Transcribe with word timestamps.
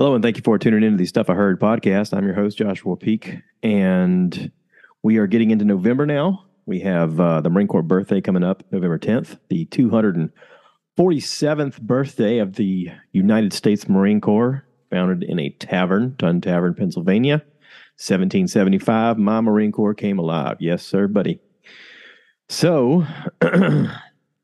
Hello, 0.00 0.14
and 0.14 0.24
thank 0.24 0.38
you 0.38 0.42
for 0.42 0.58
tuning 0.58 0.82
into 0.82 0.96
the 0.96 1.04
Stuff 1.04 1.28
I 1.28 1.34
Heard 1.34 1.60
podcast. 1.60 2.16
I'm 2.16 2.24
your 2.24 2.32
host, 2.32 2.56
Joshua 2.56 2.96
Peak, 2.96 3.36
and 3.62 4.50
we 5.02 5.18
are 5.18 5.26
getting 5.26 5.50
into 5.50 5.66
November 5.66 6.06
now. 6.06 6.46
We 6.64 6.80
have 6.80 7.20
uh, 7.20 7.42
the 7.42 7.50
Marine 7.50 7.66
Corps 7.66 7.82
birthday 7.82 8.22
coming 8.22 8.42
up 8.42 8.62
November 8.72 8.98
10th, 8.98 9.38
the 9.50 9.66
247th 9.66 11.82
birthday 11.82 12.38
of 12.38 12.54
the 12.54 12.88
United 13.12 13.52
States 13.52 13.90
Marine 13.90 14.22
Corps, 14.22 14.64
founded 14.88 15.22
in 15.22 15.38
a 15.38 15.50
tavern, 15.50 16.16
Tun 16.16 16.40
Tavern, 16.40 16.72
Pennsylvania. 16.72 17.42
1775, 17.98 19.18
my 19.18 19.42
Marine 19.42 19.70
Corps 19.70 19.92
came 19.92 20.18
alive. 20.18 20.56
Yes, 20.60 20.82
sir, 20.82 21.08
buddy. 21.08 21.40
So, 22.48 23.04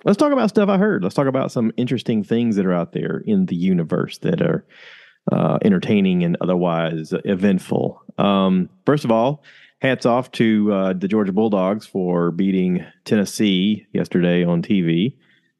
let's 0.04 0.18
talk 0.18 0.32
about 0.32 0.51
stuff 0.51 0.68
I 0.68 0.77
heard. 0.77 1.02
Let's 1.02 1.15
talk 1.15 1.29
about 1.29 1.51
some 1.51 1.73
interesting 1.79 2.23
things 2.23 2.57
that 2.57 2.66
are 2.66 2.74
out 2.74 2.93
there 2.93 3.23
in 3.24 3.46
the 3.46 3.57
universe 3.57 4.18
that 4.18 4.43
are 4.43 4.66
uh, 5.33 5.59
entertaining 5.65 6.23
and 6.23 6.37
otherwise 6.41 7.12
eventful. 7.25 8.03
Um, 8.19 8.69
first 8.85 9.05
of 9.05 9.11
all, 9.11 9.43
hats 9.80 10.07
off 10.07 10.30
to 10.33 10.73
uh, 10.73 10.93
the 10.93 11.09
Georgia 11.09 11.33
Bulldogs 11.33 11.87
for 11.87 12.30
beating 12.30 12.85
Tennessee 13.05 13.87
yesterday 13.93 14.45
on 14.45 14.62
TV. 14.62 15.16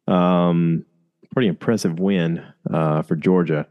Um, 0.09 0.84
pretty 1.33 1.48
impressive 1.48 1.98
win 1.98 2.45
uh, 2.73 3.02
for 3.02 3.16
Georgia. 3.16 3.66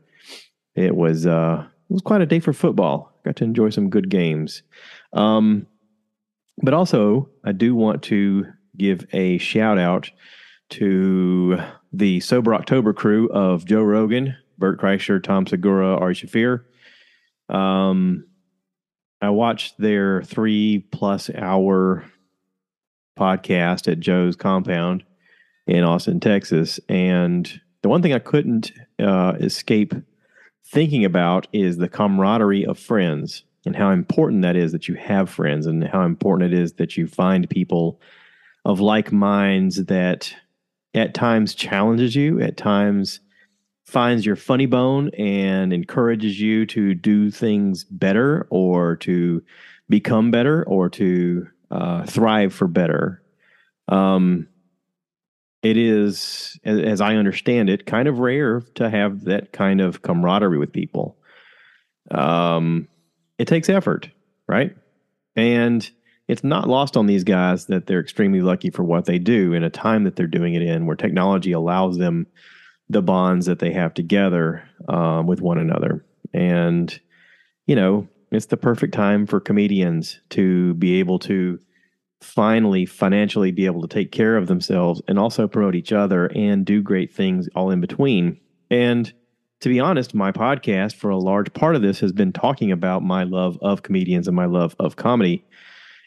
It 0.75 0.95
was 0.95 1.25
uh, 1.25 1.65
it 1.89 1.93
was 1.93 2.01
quite 2.01 2.21
a 2.21 2.25
day 2.25 2.39
for 2.39 2.53
football. 2.53 3.13
Got 3.23 3.37
to 3.37 3.43
enjoy 3.43 3.69
some 3.69 3.89
good 3.89 4.09
games. 4.09 4.61
Um, 5.13 5.67
but 6.61 6.73
also, 6.73 7.29
I 7.43 7.51
do 7.51 7.75
want 7.75 8.03
to 8.03 8.45
give 8.77 9.05
a 9.13 9.37
shout 9.37 9.77
out 9.77 10.11
to 10.69 11.57
the 11.91 12.19
Sober 12.19 12.53
October 12.53 12.93
crew 12.93 13.29
of 13.29 13.65
Joe 13.65 13.81
Rogan, 13.81 14.35
Bert 14.57 14.79
Kreischer, 14.79 15.21
Tom 15.21 15.45
Segura, 15.45 15.95
Ari 15.97 16.15
Shaffir. 16.15 16.63
Um, 17.53 18.25
I 19.21 19.29
watched 19.29 19.77
their 19.77 20.21
three 20.23 20.85
plus 20.91 21.29
hour 21.29 22.05
podcast 23.17 23.91
at 23.91 23.99
Joe's 23.99 24.35
compound 24.35 25.03
in 25.67 25.83
Austin, 25.83 26.19
Texas. 26.19 26.79
And 26.89 27.61
the 27.81 27.89
one 27.89 28.01
thing 28.01 28.13
I 28.13 28.19
couldn't 28.19 28.71
uh, 28.99 29.33
escape 29.39 29.93
thinking 30.67 31.05
about 31.05 31.47
is 31.53 31.77
the 31.77 31.89
camaraderie 31.89 32.65
of 32.65 32.77
friends 32.77 33.43
and 33.65 33.75
how 33.75 33.91
important 33.91 34.41
that 34.43 34.55
is 34.55 34.71
that 34.73 34.87
you 34.87 34.95
have 34.95 35.29
friends 35.29 35.65
and 35.65 35.83
how 35.83 36.03
important 36.03 36.53
it 36.53 36.59
is 36.59 36.73
that 36.73 36.97
you 36.97 37.07
find 37.07 37.49
people 37.49 37.99
of 38.63 38.79
like 38.79 39.11
minds 39.11 39.85
that 39.85 40.35
at 40.93 41.13
times 41.13 41.55
challenges 41.55 42.15
you, 42.15 42.41
at 42.41 42.57
times 42.57 43.19
finds 43.85 44.25
your 44.25 44.35
funny 44.35 44.65
bone 44.65 45.09
and 45.09 45.71
encourages 45.71 46.39
you 46.39 46.65
to 46.65 46.93
do 46.95 47.29
things 47.29 47.83
better 47.83 48.47
or 48.49 48.95
to 48.95 49.43
become 49.89 50.31
better 50.31 50.63
or 50.63 50.89
to 50.89 51.47
uh, 51.69 52.03
thrive 52.05 52.53
for 52.53 52.67
better. 52.67 53.21
Um, 53.87 54.47
it 55.61 55.77
is, 55.77 56.59
as, 56.63 57.01
I 57.01 57.15
understand 57.15 57.69
it, 57.69 57.85
kind 57.85 58.07
of 58.07 58.19
rare 58.19 58.61
to 58.75 58.89
have 58.89 59.25
that 59.25 59.51
kind 59.51 59.81
of 59.81 60.01
camaraderie 60.01 60.57
with 60.57 60.71
people. 60.71 61.17
Um, 62.11 62.87
it 63.37 63.47
takes 63.47 63.69
effort, 63.69 64.09
right? 64.47 64.75
And 65.35 65.89
it's 66.27 66.43
not 66.43 66.67
lost 66.67 66.97
on 66.97 67.07
these 67.07 67.23
guys 67.23 67.65
that 67.65 67.87
they're 67.87 67.99
extremely 67.99 68.41
lucky 68.41 68.69
for 68.69 68.83
what 68.83 69.05
they 69.05 69.19
do 69.19 69.53
in 69.53 69.63
a 69.63 69.69
time 69.69 70.03
that 70.03 70.15
they're 70.15 70.27
doing 70.27 70.53
it 70.53 70.61
in, 70.61 70.85
where 70.85 70.95
technology 70.95 71.51
allows 71.51 71.97
them 71.97 72.27
the 72.89 73.01
bonds 73.01 73.45
that 73.45 73.59
they 73.59 73.71
have 73.71 73.93
together 73.93 74.67
um, 74.87 75.27
with 75.27 75.41
one 75.41 75.57
another. 75.57 76.05
And, 76.33 76.97
you 77.65 77.75
know, 77.75 78.07
it's 78.31 78.47
the 78.47 78.57
perfect 78.57 78.93
time 78.93 79.25
for 79.25 79.39
comedians 79.39 80.19
to 80.31 80.73
be 80.75 80.99
able 80.99 81.19
to 81.19 81.59
finally 82.21 82.85
financially 82.85 83.51
be 83.51 83.65
able 83.65 83.81
to 83.81 83.87
take 83.87 84.11
care 84.11 84.35
of 84.37 84.47
themselves 84.47 85.01
and 85.07 85.19
also 85.19 85.47
promote 85.47 85.75
each 85.75 85.91
other 85.91 86.27
and 86.35 86.65
do 86.65 86.81
great 86.81 87.13
things 87.13 87.47
all 87.55 87.71
in 87.71 87.81
between. 87.81 88.39
And 88.69 89.11
to 89.61 89.69
be 89.69 89.79
honest, 89.79 90.13
my 90.13 90.31
podcast 90.31 90.95
for 90.95 91.09
a 91.09 91.17
large 91.17 91.53
part 91.53 91.75
of 91.75 91.81
this 91.81 91.99
has 91.99 92.11
been 92.11 92.33
talking 92.33 92.71
about 92.71 93.03
my 93.03 93.23
love 93.23 93.57
of 93.61 93.83
comedians 93.83 94.27
and 94.27 94.35
my 94.35 94.45
love 94.45 94.75
of 94.79 94.95
comedy 94.95 95.45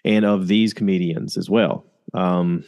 and 0.05 0.25
of 0.25 0.49
these 0.49 0.75
comedians 0.75 1.37
as 1.37 1.49
well. 1.49 1.85
Um, 2.15 2.65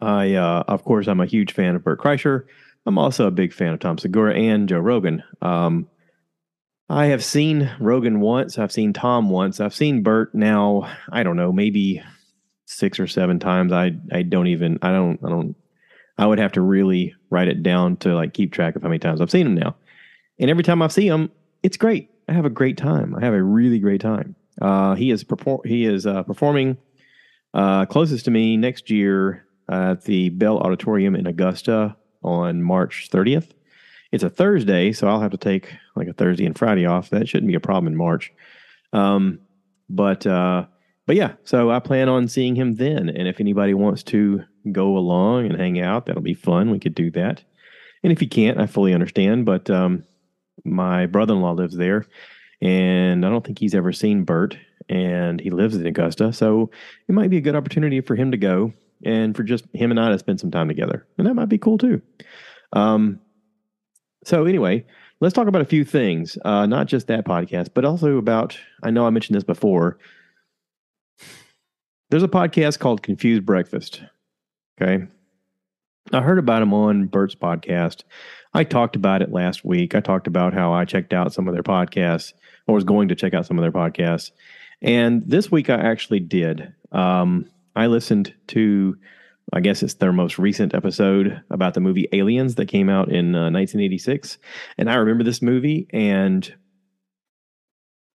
I, 0.00 0.34
uh, 0.34 0.64
of 0.68 0.84
course, 0.84 1.06
I'm 1.06 1.20
a 1.20 1.26
huge 1.26 1.52
fan 1.52 1.76
of 1.76 1.84
Bert 1.84 2.00
Kreischer. 2.00 2.44
I'm 2.86 2.98
also 2.98 3.26
a 3.26 3.30
big 3.30 3.52
fan 3.52 3.74
of 3.74 3.80
Tom 3.80 3.98
Segura 3.98 4.34
and 4.34 4.68
Joe 4.68 4.78
Rogan. 4.78 5.22
Um, 5.42 5.88
I 6.88 7.06
have 7.06 7.22
seen 7.22 7.70
Rogan 7.78 8.20
once. 8.20 8.58
I've 8.58 8.72
seen 8.72 8.92
Tom 8.92 9.30
once. 9.30 9.60
I've 9.60 9.74
seen 9.74 10.02
Bert 10.02 10.34
now. 10.34 10.90
I 11.12 11.22
don't 11.22 11.36
know, 11.36 11.52
maybe 11.52 12.02
six 12.66 12.98
or 12.98 13.06
seven 13.06 13.38
times. 13.38 13.72
I 13.72 13.92
I 14.12 14.22
don't 14.22 14.48
even. 14.48 14.78
I 14.82 14.90
don't. 14.90 15.20
I 15.24 15.28
don't. 15.28 15.54
I 16.18 16.26
would 16.26 16.38
have 16.38 16.52
to 16.52 16.60
really 16.60 17.14
write 17.30 17.48
it 17.48 17.62
down 17.62 17.96
to 17.98 18.14
like 18.14 18.34
keep 18.34 18.52
track 18.52 18.76
of 18.76 18.82
how 18.82 18.88
many 18.88 18.98
times 18.98 19.20
I've 19.20 19.30
seen 19.30 19.46
him 19.46 19.54
now. 19.54 19.76
And 20.38 20.50
every 20.50 20.64
time 20.64 20.82
I 20.82 20.88
see 20.88 21.06
him, 21.06 21.30
it's 21.62 21.76
great. 21.76 22.10
I 22.28 22.32
have 22.32 22.44
a 22.44 22.50
great 22.50 22.76
time. 22.76 23.14
I 23.14 23.24
have 23.24 23.34
a 23.34 23.42
really 23.42 23.78
great 23.78 24.00
time. 24.00 24.34
Uh, 24.60 24.94
he 24.94 25.10
is 25.10 25.22
perform. 25.22 25.60
He 25.64 25.84
is 25.84 26.06
uh, 26.06 26.22
performing 26.24 26.76
uh, 27.54 27.86
closest 27.86 28.24
to 28.24 28.30
me 28.30 28.56
next 28.56 28.90
year 28.90 29.44
at 29.70 30.04
the 30.04 30.28
Bell 30.30 30.58
Auditorium 30.58 31.14
in 31.14 31.26
Augusta 31.26 31.96
on 32.22 32.62
March 32.62 33.08
30th. 33.10 33.50
It's 34.12 34.24
a 34.24 34.30
Thursday, 34.30 34.92
so 34.92 35.06
I'll 35.06 35.20
have 35.20 35.30
to 35.30 35.36
take 35.36 35.72
like 35.94 36.08
a 36.08 36.12
Thursday 36.12 36.44
and 36.44 36.58
Friday 36.58 36.84
off. 36.84 37.10
That 37.10 37.28
shouldn't 37.28 37.48
be 37.48 37.54
a 37.54 37.60
problem 37.60 37.92
in 37.92 37.96
March. 37.96 38.32
Um, 38.92 39.38
but 39.88 40.26
uh, 40.26 40.66
but 41.06 41.16
yeah, 41.16 41.34
so 41.44 41.70
I 41.70 41.78
plan 41.78 42.08
on 42.08 42.26
seeing 42.28 42.56
him 42.56 42.76
then. 42.76 43.08
And 43.08 43.28
if 43.28 43.40
anybody 43.40 43.72
wants 43.74 44.02
to 44.04 44.44
go 44.72 44.96
along 44.96 45.46
and 45.46 45.58
hang 45.58 45.80
out, 45.80 46.06
that'll 46.06 46.22
be 46.22 46.34
fun. 46.34 46.70
We 46.70 46.80
could 46.80 46.94
do 46.94 47.10
that. 47.12 47.42
And 48.02 48.12
if 48.12 48.20
you 48.20 48.28
can't, 48.28 48.58
I 48.58 48.66
fully 48.66 48.94
understand. 48.94 49.46
But 49.46 49.70
um, 49.70 50.04
my 50.64 51.06
brother 51.06 51.34
in 51.34 51.40
law 51.40 51.52
lives 51.52 51.76
there, 51.76 52.06
and 52.60 53.24
I 53.24 53.30
don't 53.30 53.44
think 53.44 53.60
he's 53.60 53.74
ever 53.74 53.92
seen 53.92 54.24
Bert, 54.24 54.56
and 54.88 55.40
he 55.40 55.50
lives 55.50 55.76
in 55.76 55.86
Augusta, 55.86 56.32
so 56.32 56.70
it 57.08 57.12
might 57.12 57.30
be 57.30 57.36
a 57.36 57.42
good 57.42 57.54
opportunity 57.54 58.00
for 58.00 58.16
him 58.16 58.32
to 58.32 58.36
go 58.36 58.72
and 59.04 59.36
for 59.36 59.42
just 59.42 59.64
him 59.72 59.90
and 59.90 60.00
I 60.00 60.10
to 60.10 60.18
spend 60.18 60.40
some 60.40 60.50
time 60.50 60.68
together. 60.68 61.06
And 61.18 61.26
that 61.26 61.34
might 61.34 61.48
be 61.48 61.58
cool 61.58 61.78
too. 61.78 62.02
Um, 62.72 63.20
so, 64.24 64.44
anyway, 64.44 64.84
let's 65.20 65.34
talk 65.34 65.48
about 65.48 65.62
a 65.62 65.66
few 65.66 65.84
things, 65.84 66.36
uh, 66.44 66.66
not 66.66 66.86
just 66.86 67.06
that 67.06 67.24
podcast, 67.24 67.70
but 67.74 67.84
also 67.84 68.16
about, 68.16 68.58
I 68.82 68.90
know 68.90 69.06
I 69.06 69.10
mentioned 69.10 69.36
this 69.36 69.44
before. 69.44 69.98
There's 72.10 72.22
a 72.22 72.28
podcast 72.28 72.78
called 72.80 73.02
Confused 73.02 73.46
Breakfast. 73.46 74.02
Okay. 74.80 75.04
I 76.12 76.20
heard 76.22 76.38
about 76.38 76.62
him 76.62 76.74
on 76.74 77.06
Bert's 77.06 77.36
podcast. 77.36 78.02
I 78.52 78.64
talked 78.64 78.96
about 78.96 79.22
it 79.22 79.30
last 79.30 79.64
week. 79.64 79.94
I 79.94 80.00
talked 80.00 80.26
about 80.26 80.54
how 80.54 80.72
I 80.72 80.84
checked 80.84 81.12
out 81.12 81.32
some 81.32 81.46
of 81.46 81.54
their 81.54 81.62
podcasts 81.62 82.32
or 82.66 82.74
was 82.74 82.84
going 82.84 83.08
to 83.08 83.14
check 83.14 83.32
out 83.32 83.46
some 83.46 83.58
of 83.58 83.62
their 83.62 83.70
podcasts. 83.70 84.32
And 84.82 85.22
this 85.24 85.52
week 85.52 85.70
I 85.70 85.76
actually 85.76 86.20
did. 86.20 86.72
Um, 86.90 87.48
I 87.80 87.86
listened 87.86 88.34
to, 88.48 88.94
I 89.54 89.60
guess 89.60 89.82
it's 89.82 89.94
their 89.94 90.12
most 90.12 90.38
recent 90.38 90.74
episode 90.74 91.42
about 91.48 91.72
the 91.72 91.80
movie 91.80 92.08
Aliens 92.12 92.56
that 92.56 92.66
came 92.66 92.90
out 92.90 93.08
in 93.08 93.34
uh, 93.34 93.48
1986. 93.50 94.36
And 94.76 94.90
I 94.90 94.96
remember 94.96 95.24
this 95.24 95.40
movie. 95.40 95.86
And 95.88 96.54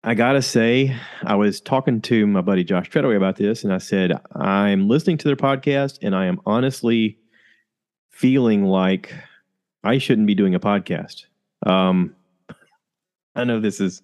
I 0.03 0.15
got 0.15 0.33
to 0.33 0.43
say, 0.43 0.97
I 1.23 1.37
was 1.37 1.61
talking 1.61 2.01
to 2.03 2.27
my 2.27 2.41
buddy 2.41 2.65
Josh 2.65 2.91
Treadway 2.91 3.15
about 3.15 3.37
this. 3.37 3.63
And 3.63 3.73
I 3.73 3.79
said, 3.79 4.21
I'm 4.35 4.89
listening 4.89 5.17
to 5.19 5.29
their 5.29 5.37
podcast 5.37 6.01
and 6.03 6.17
I 6.17 6.27
am 6.27 6.41
honestly 6.45 7.19
feeling 8.11 8.65
like 8.65 9.15
I 9.85 9.99
shouldn't 9.99 10.27
be 10.27 10.35
doing 10.35 10.57
a 10.57 10.61
podcast. 10.61 11.27
Um, 11.65 12.17
I 13.37 13.45
know 13.45 13.61
this 13.61 13.81
is 13.81 14.03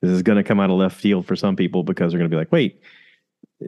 this 0.00 0.10
is 0.10 0.22
going 0.22 0.36
to 0.36 0.44
come 0.44 0.60
out 0.60 0.70
of 0.70 0.76
left 0.76 0.98
field 0.98 1.26
for 1.26 1.36
some 1.36 1.56
people 1.56 1.82
because 1.82 2.10
they're 2.10 2.18
going 2.18 2.30
to 2.30 2.34
be 2.34 2.38
like, 2.38 2.50
"Wait, 2.50 2.80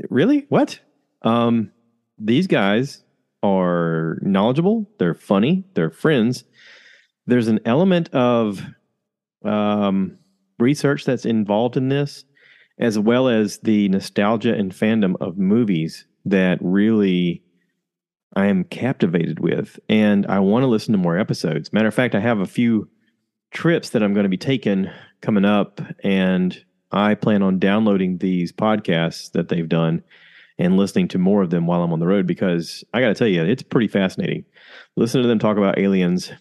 really? 0.08 0.46
What? 0.48 0.80
Um, 1.22 1.72
these 2.18 2.46
guys 2.46 3.02
are 3.42 4.18
knowledgeable. 4.22 4.88
They're 4.98 5.14
funny. 5.14 5.64
They're 5.74 5.90
friends. 5.90 6.44
There's 7.26 7.48
an 7.48 7.60
element 7.64 8.08
of 8.14 8.62
um, 9.44 10.18
research 10.58 11.04
that's 11.04 11.24
involved 11.24 11.76
in 11.76 11.88
this, 11.88 12.24
as 12.78 12.98
well 12.98 13.28
as 13.28 13.58
the 13.58 13.88
nostalgia 13.88 14.54
and 14.54 14.72
fandom 14.72 15.14
of 15.20 15.38
movies 15.38 16.06
that 16.24 16.58
really 16.60 17.42
I 18.34 18.46
am 18.46 18.64
captivated 18.64 19.40
with. 19.40 19.78
And 19.88 20.26
I 20.26 20.40
want 20.40 20.62
to 20.62 20.68
listen 20.68 20.92
to 20.92 20.98
more 20.98 21.18
episodes. 21.18 21.72
Matter 21.72 21.88
of 21.88 21.94
fact, 21.94 22.14
I 22.14 22.20
have 22.20 22.40
a 22.40 22.46
few 22.46 22.88
trips 23.52 23.90
that 23.90 24.02
I'm 24.02 24.12
going 24.12 24.24
to 24.24 24.30
be 24.30 24.36
taking 24.36 24.90
coming 25.22 25.44
up, 25.44 25.80
and 26.04 26.62
I 26.92 27.14
plan 27.14 27.42
on 27.42 27.58
downloading 27.58 28.18
these 28.18 28.52
podcasts 28.52 29.32
that 29.32 29.48
they've 29.48 29.68
done 29.68 30.02
and 30.58 30.76
listening 30.76 31.08
to 31.08 31.18
more 31.18 31.42
of 31.42 31.50
them 31.50 31.66
while 31.66 31.82
I'm 31.82 31.92
on 31.92 32.00
the 32.00 32.06
road 32.06 32.26
because 32.26 32.84
I 32.94 33.00
got 33.00 33.08
to 33.08 33.14
tell 33.14 33.28
you, 33.28 33.44
it's 33.44 33.62
pretty 33.62 33.88
fascinating. 33.88 34.44
Listen 34.96 35.22
to 35.22 35.28
them 35.28 35.38
talk 35.38 35.56
about 35.56 35.78
aliens. 35.78 36.32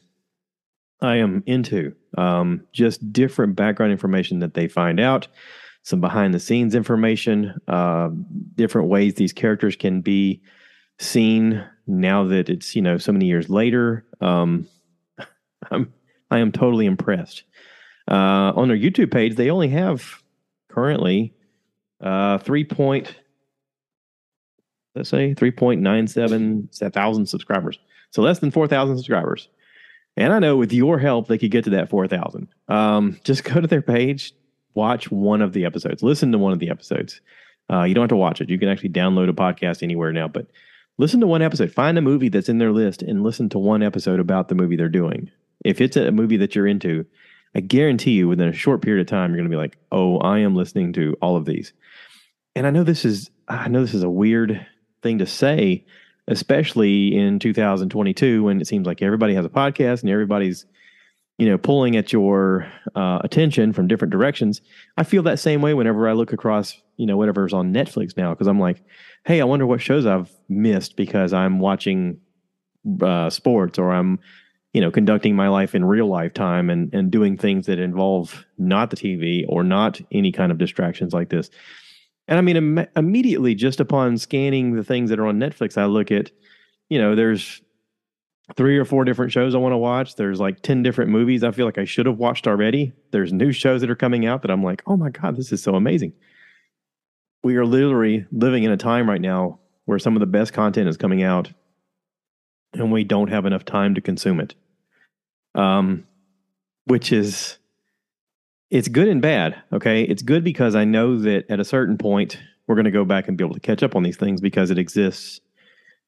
I 1.02 1.18
am 1.18 1.44
into. 1.46 1.94
Um, 2.18 2.66
just 2.72 3.12
different 3.12 3.56
background 3.56 3.92
information 3.92 4.40
that 4.40 4.54
they 4.54 4.68
find 4.68 5.00
out, 5.00 5.28
some 5.84 6.00
behind 6.00 6.34
the 6.34 6.40
scenes 6.40 6.74
information, 6.74 7.60
uh, 7.68 8.10
different 8.56 8.88
ways 8.88 9.16
these 9.16 9.34
characters 9.34 9.76
can 9.76 10.02
be 10.02 10.42
seen 10.98 11.64
now 11.88 12.24
that 12.24 12.50
it's 12.50 12.76
you 12.76 12.82
know 12.82 12.98
so 12.98 13.12
many 13.12 13.26
years 13.26 13.50
later. 13.50 14.06
Um, 14.22 14.68
I'm 15.72 15.94
I 16.32 16.40
am 16.40 16.52
totally 16.52 16.86
impressed. 16.86 17.44
Uh, 18.10 18.54
on 18.56 18.68
their 18.68 18.78
YouTube 18.78 19.12
page, 19.12 19.36
they 19.36 19.50
only 19.50 19.70
have 19.70 20.24
currently 20.70 21.34
uh, 22.02 22.38
three 22.38 22.64
point 22.64 23.16
let's 24.96 25.10
say 25.10 25.34
three 25.34 25.52
point 25.52 25.82
nine 25.82 26.08
seven 26.08 26.70
thousand 26.74 27.28
subscribers. 27.28 27.80
So 28.12 28.22
less 28.22 28.40
than 28.40 28.52
four 28.52 28.68
thousand 28.68 28.98
subscribers. 28.98 29.50
And 30.18 30.32
I 30.32 30.40
know 30.40 30.56
with 30.56 30.72
your 30.72 30.98
help, 31.00 31.28
they 31.28 31.38
could 31.38 31.52
get 31.52 31.66
to 31.66 31.72
that 31.72 31.90
4,000. 31.90 32.48
Um, 32.68 33.20
just 33.24 33.44
go 33.54 33.60
to 33.60 33.68
their 33.68 33.82
page, 33.82 34.34
watch 34.74 35.12
one 35.12 35.42
of 35.42 35.54
the 35.54 35.66
episodes, 35.66 36.04
listen 36.04 36.32
to 36.32 36.38
one 36.38 36.54
of 36.54 36.60
the 36.60 36.70
episodes. 36.70 37.22
Uh, 37.72 37.84
you 37.84 37.94
don't 37.94 38.04
have 38.04 38.10
to 38.10 38.16
watch 38.16 38.42
it. 38.42 38.50
You 38.50 38.60
can 38.60 38.70
actually 38.70 38.90
download 38.90 39.30
a 39.30 39.34
podcast 39.34 39.82
anywhere 39.82 40.14
now, 40.14 40.28
but 40.28 40.48
listen 40.98 41.20
to 41.20 41.28
one 41.28 41.42
episode. 41.42 41.72
Find 41.72 41.98
a 41.98 42.02
movie 42.02 42.30
that's 42.30 42.50
in 42.50 42.60
their 42.60 42.72
list 42.72 43.02
and 43.02 43.24
listen 43.24 43.50
to 43.50 43.60
one 43.60 43.82
episode 43.82 44.20
about 44.20 44.48
the 44.48 44.56
movie 44.56 44.76
they're 44.76 44.88
doing. 44.88 45.32
If 45.64 45.82
it's 45.82 45.98
a 45.98 46.12
movie 46.12 46.38
that 46.38 46.56
you're 46.56 46.68
into, 46.68 47.06
I 47.56 47.62
guarantee 47.62 48.12
you 48.12 48.28
within 48.28 48.50
a 48.50 48.54
short 48.54 48.82
period 48.82 49.02
of 49.02 49.08
time, 49.08 49.32
you're 49.32 49.38
going 49.38 49.50
to 49.50 49.56
be 49.56 49.60
like, 49.60 49.78
oh, 49.92 50.20
I 50.20 50.40
am 50.40 50.56
listening 50.56 50.94
to 50.94 51.18
all 51.22 51.36
of 51.36 51.46
these. 51.46 51.74
And 52.56 52.68
I 52.68 52.70
know 52.70 52.84
this 52.84 53.04
is, 53.04 53.32
I 53.48 53.68
know 53.68 53.82
this 53.82 53.96
is 53.96 54.04
a 54.04 54.10
weird 54.10 54.66
thing 55.06 55.20
to 55.20 55.28
say, 55.28 55.86
especially 56.28 57.16
in 57.16 57.38
2022 57.38 58.44
when 58.44 58.60
it 58.60 58.66
seems 58.66 58.88
like 58.88 59.04
everybody 59.04 59.36
has 59.36 59.46
a 59.46 59.50
podcast 59.50 60.02
and 60.02 60.10
everybody's 60.10 60.66
you 61.38 61.48
know 61.48 61.58
pulling 61.58 61.96
at 61.96 62.12
your 62.12 62.68
uh, 62.96 63.20
attention 63.24 63.72
from 63.72 63.88
different 63.88 64.12
directions. 64.12 64.62
I 64.98 65.04
feel 65.04 65.22
that 65.24 65.38
same 65.40 65.62
way 65.62 65.74
whenever 65.74 66.10
i 66.10 66.14
look 66.14 66.34
across 66.34 66.82
you 66.98 67.06
know 67.06 67.18
whatever's 67.18 67.54
on 67.54 67.74
netflix 67.74 68.18
now 68.18 68.34
because 68.34 68.48
i'm 68.48 68.60
like 68.60 68.82
hey 69.26 69.42
i 69.42 69.44
wonder 69.44 69.68
what 69.68 69.82
shows 69.82 70.06
i've 70.06 70.32
missed 70.48 70.96
because 70.96 71.34
i'm 71.34 71.60
watching 71.60 72.20
uh, 73.02 73.30
sports 73.30 73.78
or 73.78 73.92
i'm 73.92 74.18
you 74.74 74.80
know 74.82 74.92
conducting 74.92 75.36
my 75.36 75.50
life 75.50 75.76
in 75.76 75.84
real 75.84 76.08
life 76.08 76.34
time 76.34 76.70
and 76.70 76.94
and 76.94 77.12
doing 77.12 77.38
things 77.38 77.66
that 77.66 77.80
involve 77.80 78.46
not 78.58 78.90
the 78.90 78.96
tv 78.96 79.44
or 79.50 79.64
not 79.64 80.00
any 80.12 80.32
kind 80.32 80.52
of 80.52 80.58
distractions 80.58 81.14
like 81.14 81.30
this 81.30 81.50
and 82.28 82.38
I 82.40 82.42
mean, 82.42 82.58
Im- 82.58 82.88
immediately, 82.96 83.56
just 83.56 83.80
upon 83.80 84.18
scanning 84.18 84.76
the 84.76 84.84
things 84.84 85.10
that 85.10 85.20
are 85.20 85.28
on 85.28 85.40
Netflix, 85.40 85.78
I 85.78 85.86
look 85.86 86.12
at, 86.12 86.32
you 86.90 87.00
know, 87.00 87.16
there's 87.16 87.62
three 88.56 88.78
or 88.78 88.86
four 88.86 89.06
different 89.06 89.32
shows 89.32 89.56
I 89.56 89.60
want 89.60 89.74
to 89.74 89.78
watch. 89.78 90.16
There's 90.16 90.40
like 90.40 90.62
10 90.62 90.84
different 90.84 91.12
movies 91.12 91.44
I 91.44 91.52
feel 91.52 91.66
like 91.66 91.78
I 91.78 91.86
should 91.86 92.06
have 92.06 92.18
watched 92.18 92.48
already. 92.48 92.94
There's 93.12 93.34
new 93.34 93.52
shows 93.52 93.82
that 93.82 93.90
are 93.90 93.96
coming 93.96 94.26
out 94.26 94.42
that 94.44 94.52
I'm 94.52 94.64
like, 94.64 94.84
oh 94.86 94.98
my 94.98 95.10
God, 95.10 95.36
this 95.36 95.52
is 95.52 95.64
so 95.64 95.76
amazing. 95.76 96.14
We 97.44 97.58
are 97.58 97.66
literally 97.66 98.26
living 98.32 98.64
in 98.64 98.72
a 98.72 98.78
time 98.78 99.10
right 99.10 99.22
now 99.22 99.60
where 99.86 100.00
some 100.00 100.16
of 100.16 100.20
the 100.20 100.26
best 100.26 100.54
content 100.54 100.90
is 100.90 100.98
coming 100.98 101.24
out 101.24 101.52
and 102.74 102.92
we 102.92 103.04
don't 103.04 103.30
have 103.30 103.46
enough 103.46 103.66
time 103.66 103.96
to 103.96 104.02
consume 104.02 104.40
it. 104.40 104.56
Um, 105.54 106.06
which 106.86 107.12
is 107.12 107.58
it's 108.70 108.88
good 108.88 109.08
and 109.08 109.22
bad. 109.22 109.62
Okay. 109.72 110.04
It's 110.04 110.22
good 110.22 110.44
because 110.44 110.76
I 110.76 110.86
know 110.86 111.20
that 111.20 111.50
at 111.50 111.60
a 111.60 111.66
certain 111.66 111.98
point, 111.98 112.38
we're 112.68 112.76
going 112.76 112.86
to 112.86 112.92
go 112.92 113.06
back 113.06 113.28
and 113.28 113.38
be 113.38 113.44
able 113.44 113.54
to 113.54 113.60
catch 113.60 113.84
up 113.84 113.96
on 113.96 114.04
these 114.04 114.18
things 114.18 114.42
because 114.42 114.72
it 114.72 114.80
exists 114.80 115.40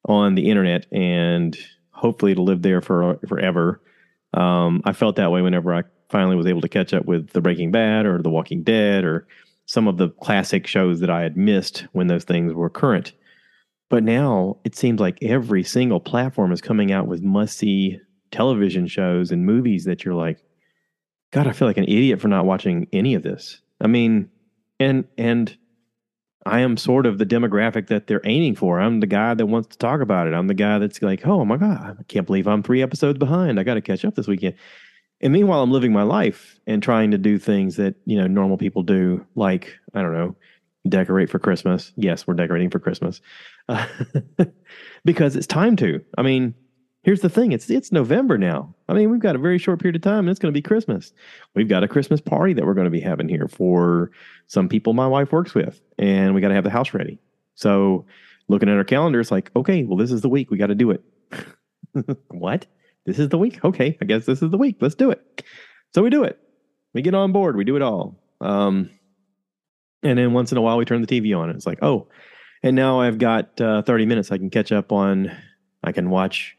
on 0.06 0.36
the 0.36 0.50
internet 0.50 0.86
and 0.92 1.58
hopefully 1.92 2.32
it'll 2.32 2.46
live 2.46 2.62
there 2.62 2.82
for 2.82 3.20
forever. 3.28 3.82
Um, 4.34 4.82
I 4.86 4.94
felt 4.94 5.16
that 5.18 5.32
way 5.32 5.42
whenever 5.42 5.74
I 5.74 5.84
finally 6.10 6.36
was 6.36 6.48
able 6.48 6.62
to 6.62 6.70
catch 6.70 6.94
up 6.94 7.06
with 7.06 7.30
The 7.30 7.42
Breaking 7.42 7.72
Bad 7.72 8.06
or 8.06 8.22
The 8.22 8.30
Walking 8.30 8.64
Dead 8.64 9.04
or 9.04 9.28
some 9.66 9.88
of 9.88 9.98
the 9.98 10.10
classic 10.10 10.66
shows 10.66 11.00
that 11.02 11.10
I 11.10 11.22
had 11.22 11.38
missed 11.38 11.86
when 11.92 12.08
those 12.08 12.24
things 12.24 12.54
were 12.54 12.70
current. 12.70 13.14
But 13.90 14.04
now 14.04 14.58
it 14.64 14.76
seems 14.76 15.00
like 15.00 15.22
every 15.22 15.64
single 15.64 16.00
platform 16.00 16.52
is 16.52 16.62
coming 16.62 16.92
out 16.92 17.08
with 17.08 17.22
must 17.22 17.58
see 17.58 18.00
television 18.32 18.88
shows 18.88 19.32
and 19.32 19.46
movies 19.46 19.86
that 19.86 20.04
you're 20.04 20.16
like, 20.16 20.40
God, 21.32 21.48
I 21.48 21.52
feel 21.52 21.68
like 21.68 21.78
an 21.78 21.84
idiot 21.84 22.22
for 22.22 22.28
not 22.28 22.46
watching 22.46 22.88
any 22.94 23.14
of 23.14 23.24
this. 23.24 23.62
I 23.82 23.88
mean, 23.88 24.30
and 24.80 25.06
and 25.18 25.56
I 26.46 26.62
am 26.62 26.78
sort 26.78 27.06
of 27.06 27.18
the 27.18 27.26
demographic 27.26 27.88
that 27.88 28.08
they're 28.08 28.22
aiming 28.24 28.56
for. 28.56 28.80
I'm 28.80 29.02
the 29.02 29.08
guy 29.08 29.34
that 29.34 29.46
wants 29.46 29.68
to 29.70 29.78
talk 29.78 30.02
about 30.02 30.28
it. 30.28 30.34
I'm 30.34 30.48
the 30.48 30.54
guy 30.54 30.80
that's 30.80 31.02
like, 31.02 31.26
oh 31.28 31.44
my 31.44 31.58
God, 31.58 31.98
I 32.00 32.04
can't 32.04 32.26
believe 32.26 32.48
I'm 32.48 32.64
three 32.64 32.82
episodes 32.82 33.20
behind. 33.20 33.60
I 33.60 33.64
got 33.64 33.74
to 33.74 33.82
catch 33.82 34.06
up 34.06 34.16
this 34.16 34.28
weekend. 34.28 34.56
And 35.20 35.34
meanwhile, 35.34 35.62
I'm 35.62 35.72
living 35.72 35.92
my 35.92 36.04
life 36.04 36.60
and 36.68 36.82
trying 36.82 37.12
to 37.12 37.18
do 37.18 37.38
things 37.38 37.76
that, 37.78 37.96
you 38.06 38.18
know, 38.18 38.28
normal 38.28 38.58
people 38.58 38.84
do, 38.84 39.26
like, 39.36 39.76
I 39.94 40.02
don't 40.02 40.14
know, 40.14 40.36
decorate 40.88 41.30
for 41.30 41.40
Christmas. 41.40 41.92
Yes, 41.98 42.28
we're 42.28 42.36
decorating 42.36 42.70
for 42.70 42.80
Christmas 42.80 43.20
uh, 43.68 43.86
because 45.06 45.36
it's 45.36 45.48
time 45.48 45.76
to. 45.78 46.04
I 46.18 46.22
mean, 46.22 46.54
here's 47.08 47.22
the 47.22 47.30
thing 47.30 47.54
it's 47.54 47.70
it's 47.70 47.94
november 47.94 48.38
now. 48.38 48.76
I 48.90 48.94
mean 48.94 49.10
we've 49.10 49.22
got 49.22 49.38
a 49.38 49.40
very 49.40 49.58
short 49.58 49.80
period 49.80 49.96
of 49.96 50.02
time 50.02 50.20
and 50.20 50.30
it's 50.30 50.40
going 50.40 50.54
to 50.54 50.58
be 50.58 50.62
christmas. 50.62 51.14
We've 51.56 51.70
got 51.70 51.82
a 51.82 51.88
christmas 51.88 52.20
party 52.20 52.52
that 52.54 52.66
we're 52.66 52.74
going 52.74 52.86
to 52.86 52.92
be 52.92 53.00
having 53.00 53.30
here 53.30 53.48
for 53.48 54.12
some 54.48 54.68
people 54.68 54.94
my 54.94 55.08
wife 55.08 55.32
works 55.32 55.56
with 55.56 55.82
and 55.98 56.36
we 56.36 56.42
got 56.42 56.50
to 56.50 56.54
have 56.54 56.66
the 56.66 56.70
house 56.70 56.94
ready. 56.94 57.18
So 57.56 58.06
looking 58.50 58.68
at 58.68 58.76
our 58.76 58.84
calendar 58.84 59.22
it's 59.22 59.32
like 59.32 59.52
okay 59.56 59.86
well 59.86 59.98
this 59.98 60.12
is 60.12 60.20
the 60.20 60.28
week 60.28 60.52
we 60.52 60.58
got 60.58 60.68
to 60.68 60.76
do 60.76 60.92
it. 60.92 61.02
What? 62.28 62.68
This 63.06 63.20
is 63.20 63.30
the 63.30 63.38
week? 63.38 63.64
Okay 63.64 63.98
i 64.02 64.06
guess 64.06 64.26
this 64.26 64.44
is 64.44 64.52
the 64.52 64.58
week 64.58 64.76
let's 64.82 64.96
do 64.96 65.10
it. 65.10 65.44
So 65.96 66.04
we 66.04 66.10
do 66.10 66.26
it. 66.26 66.38
We 66.94 67.02
get 67.02 67.16
on 67.16 67.32
board 67.32 67.56
we 67.56 67.64
do 67.64 67.78
it 67.78 67.82
all. 67.82 68.20
Um, 68.42 68.90
and 70.04 70.20
then 70.20 70.34
once 70.34 70.52
in 70.52 70.58
a 70.58 70.62
while 70.62 70.78
we 70.78 70.84
turn 70.84 71.02
the 71.02 71.08
tv 71.08 71.36
on 71.36 71.50
and 71.50 71.56
it's 71.56 71.66
like 71.66 71.80
oh 71.82 72.08
and 72.64 72.76
now 72.76 73.00
i've 73.00 73.18
got 73.18 73.60
uh, 73.60 73.82
30 73.82 74.06
minutes 74.06 74.32
i 74.32 74.38
can 74.38 74.52
catch 74.52 74.72
up 74.72 74.92
on 74.92 75.32
i 75.84 75.92
can 75.92 76.12
watch 76.12 76.57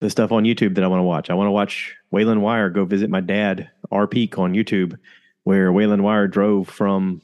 the 0.00 0.10
stuff 0.10 0.32
on 0.32 0.44
YouTube 0.44 0.74
that 0.74 0.84
I 0.84 0.88
want 0.88 1.00
to 1.00 1.04
watch. 1.04 1.30
I 1.30 1.34
want 1.34 1.48
to 1.48 1.52
watch 1.52 1.94
Wayland 2.10 2.42
Wire 2.42 2.70
go 2.70 2.84
visit 2.84 3.10
my 3.10 3.20
dad, 3.20 3.70
R 3.90 4.06
Peak 4.06 4.38
on 4.38 4.54
YouTube, 4.54 4.98
where 5.44 5.72
Wayland 5.72 6.04
Wire 6.04 6.28
drove 6.28 6.68
from 6.68 7.20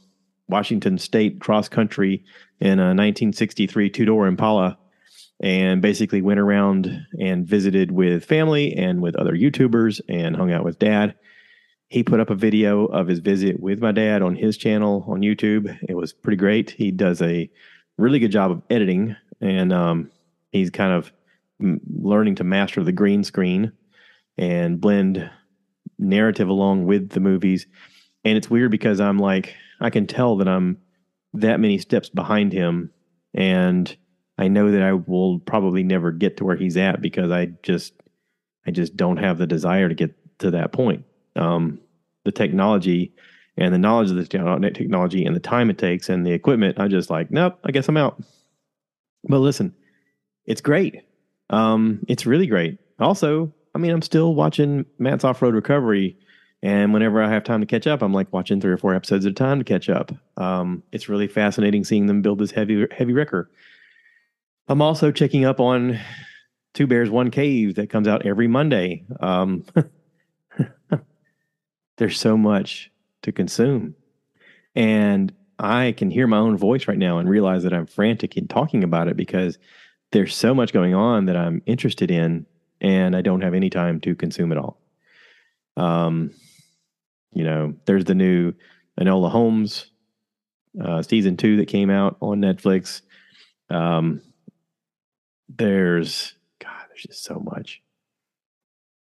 Washington 0.48 0.98
State 0.98 1.40
cross 1.40 1.68
country 1.68 2.24
in 2.60 2.78
a 2.78 2.94
1963 2.94 3.90
two 3.90 4.04
door 4.04 4.26
Impala 4.26 4.78
and 5.40 5.82
basically 5.82 6.22
went 6.22 6.40
around 6.40 7.06
and 7.20 7.46
visited 7.46 7.90
with 7.90 8.24
family 8.24 8.74
and 8.74 9.00
with 9.00 9.16
other 9.16 9.34
YouTubers 9.34 10.00
and 10.08 10.36
hung 10.36 10.52
out 10.52 10.64
with 10.64 10.78
dad. 10.78 11.14
He 11.88 12.02
put 12.02 12.20
up 12.20 12.30
a 12.30 12.34
video 12.34 12.86
of 12.86 13.08
his 13.08 13.18
visit 13.18 13.60
with 13.60 13.80
my 13.80 13.92
dad 13.92 14.22
on 14.22 14.36
his 14.36 14.56
channel 14.56 15.04
on 15.08 15.20
YouTube. 15.20 15.76
It 15.88 15.94
was 15.94 16.12
pretty 16.12 16.36
great. 16.36 16.70
He 16.70 16.90
does 16.90 17.20
a 17.20 17.50
really 17.98 18.18
good 18.18 18.32
job 18.32 18.50
of 18.50 18.62
editing 18.70 19.16
and 19.40 19.72
um, 19.72 20.10
he's 20.50 20.70
kind 20.70 20.92
of 20.92 21.12
learning 21.60 22.36
to 22.36 22.44
master 22.44 22.82
the 22.82 22.92
green 22.92 23.24
screen 23.24 23.72
and 24.36 24.80
blend 24.80 25.30
narrative 25.98 26.48
along 26.48 26.86
with 26.86 27.10
the 27.10 27.20
movies. 27.20 27.66
And 28.24 28.36
it's 28.36 28.50
weird 28.50 28.70
because 28.70 29.00
I'm 29.00 29.18
like, 29.18 29.54
I 29.80 29.90
can 29.90 30.06
tell 30.06 30.36
that 30.36 30.48
I'm 30.48 30.78
that 31.34 31.60
many 31.60 31.78
steps 31.78 32.08
behind 32.08 32.52
him. 32.52 32.90
And 33.34 33.94
I 34.38 34.48
know 34.48 34.70
that 34.70 34.82
I 34.82 34.92
will 34.92 35.40
probably 35.40 35.82
never 35.82 36.10
get 36.10 36.36
to 36.38 36.44
where 36.44 36.56
he's 36.56 36.76
at 36.76 37.00
because 37.00 37.30
I 37.30 37.46
just, 37.62 37.94
I 38.66 38.70
just 38.70 38.96
don't 38.96 39.18
have 39.18 39.38
the 39.38 39.46
desire 39.46 39.88
to 39.88 39.94
get 39.94 40.14
to 40.38 40.50
that 40.52 40.72
point. 40.72 41.04
Um, 41.36 41.80
the 42.24 42.32
technology 42.32 43.12
and 43.56 43.72
the 43.72 43.78
knowledge 43.78 44.10
of 44.10 44.16
the 44.16 44.26
technology 44.26 45.24
and 45.24 45.36
the 45.36 45.40
time 45.40 45.70
it 45.70 45.78
takes 45.78 46.08
and 46.08 46.26
the 46.26 46.32
equipment, 46.32 46.80
I 46.80 46.88
just 46.88 47.10
like, 47.10 47.30
nope, 47.30 47.58
I 47.64 47.70
guess 47.70 47.88
I'm 47.88 47.96
out. 47.96 48.20
But 49.28 49.38
listen, 49.38 49.74
it's 50.46 50.60
great. 50.60 51.02
Um, 51.54 52.00
it's 52.08 52.26
really 52.26 52.48
great. 52.48 52.80
Also, 52.98 53.52
I 53.76 53.78
mean, 53.78 53.92
I'm 53.92 54.02
still 54.02 54.34
watching 54.34 54.84
Matt's 54.98 55.22
Off 55.22 55.40
Road 55.40 55.54
Recovery, 55.54 56.18
and 56.64 56.92
whenever 56.92 57.22
I 57.22 57.30
have 57.30 57.44
time 57.44 57.60
to 57.60 57.66
catch 57.66 57.86
up, 57.86 58.02
I'm 58.02 58.12
like 58.12 58.32
watching 58.32 58.60
three 58.60 58.72
or 58.72 58.76
four 58.76 58.92
episodes 58.92 59.24
at 59.24 59.30
a 59.32 59.34
time 59.34 59.58
to 59.58 59.64
catch 59.64 59.88
up. 59.88 60.10
Um, 60.36 60.82
it's 60.90 61.08
really 61.08 61.28
fascinating 61.28 61.84
seeing 61.84 62.06
them 62.06 62.22
build 62.22 62.40
this 62.40 62.50
heavy 62.50 62.86
heavy 62.90 63.12
wrecker. 63.12 63.50
I'm 64.66 64.82
also 64.82 65.12
checking 65.12 65.44
up 65.44 65.60
on 65.60 66.00
Two 66.72 66.88
Bears 66.88 67.08
One 67.08 67.30
Cave 67.30 67.76
that 67.76 67.88
comes 67.88 68.08
out 68.08 68.26
every 68.26 68.48
Monday. 68.48 69.04
Um, 69.20 69.64
there's 71.98 72.18
so 72.18 72.36
much 72.36 72.90
to 73.22 73.30
consume, 73.30 73.94
and 74.74 75.32
I 75.60 75.92
can 75.92 76.10
hear 76.10 76.26
my 76.26 76.38
own 76.38 76.56
voice 76.56 76.88
right 76.88 76.98
now 76.98 77.18
and 77.18 77.28
realize 77.28 77.62
that 77.62 77.72
I'm 77.72 77.86
frantic 77.86 78.36
in 78.36 78.48
talking 78.48 78.82
about 78.82 79.06
it 79.06 79.16
because 79.16 79.56
there's 80.14 80.36
so 80.36 80.54
much 80.54 80.72
going 80.72 80.94
on 80.94 81.26
that 81.26 81.36
I'm 81.36 81.60
interested 81.66 82.08
in, 82.08 82.46
and 82.80 83.16
I 83.16 83.20
don't 83.20 83.40
have 83.40 83.52
any 83.52 83.68
time 83.68 84.00
to 84.02 84.14
consume 84.14 84.52
it 84.52 84.58
all. 84.58 84.80
Um, 85.76 86.30
you 87.32 87.42
know, 87.42 87.74
there's 87.84 88.04
the 88.04 88.14
new 88.14 88.52
Enola 88.98 89.28
Holmes 89.28 89.90
uh, 90.80 91.02
season 91.02 91.36
two 91.36 91.56
that 91.56 91.66
came 91.66 91.90
out 91.90 92.16
on 92.20 92.40
Netflix. 92.40 93.02
Um, 93.70 94.22
there's 95.48 96.34
God, 96.60 96.84
there's 96.88 97.02
just 97.02 97.24
so 97.24 97.42
much. 97.44 97.82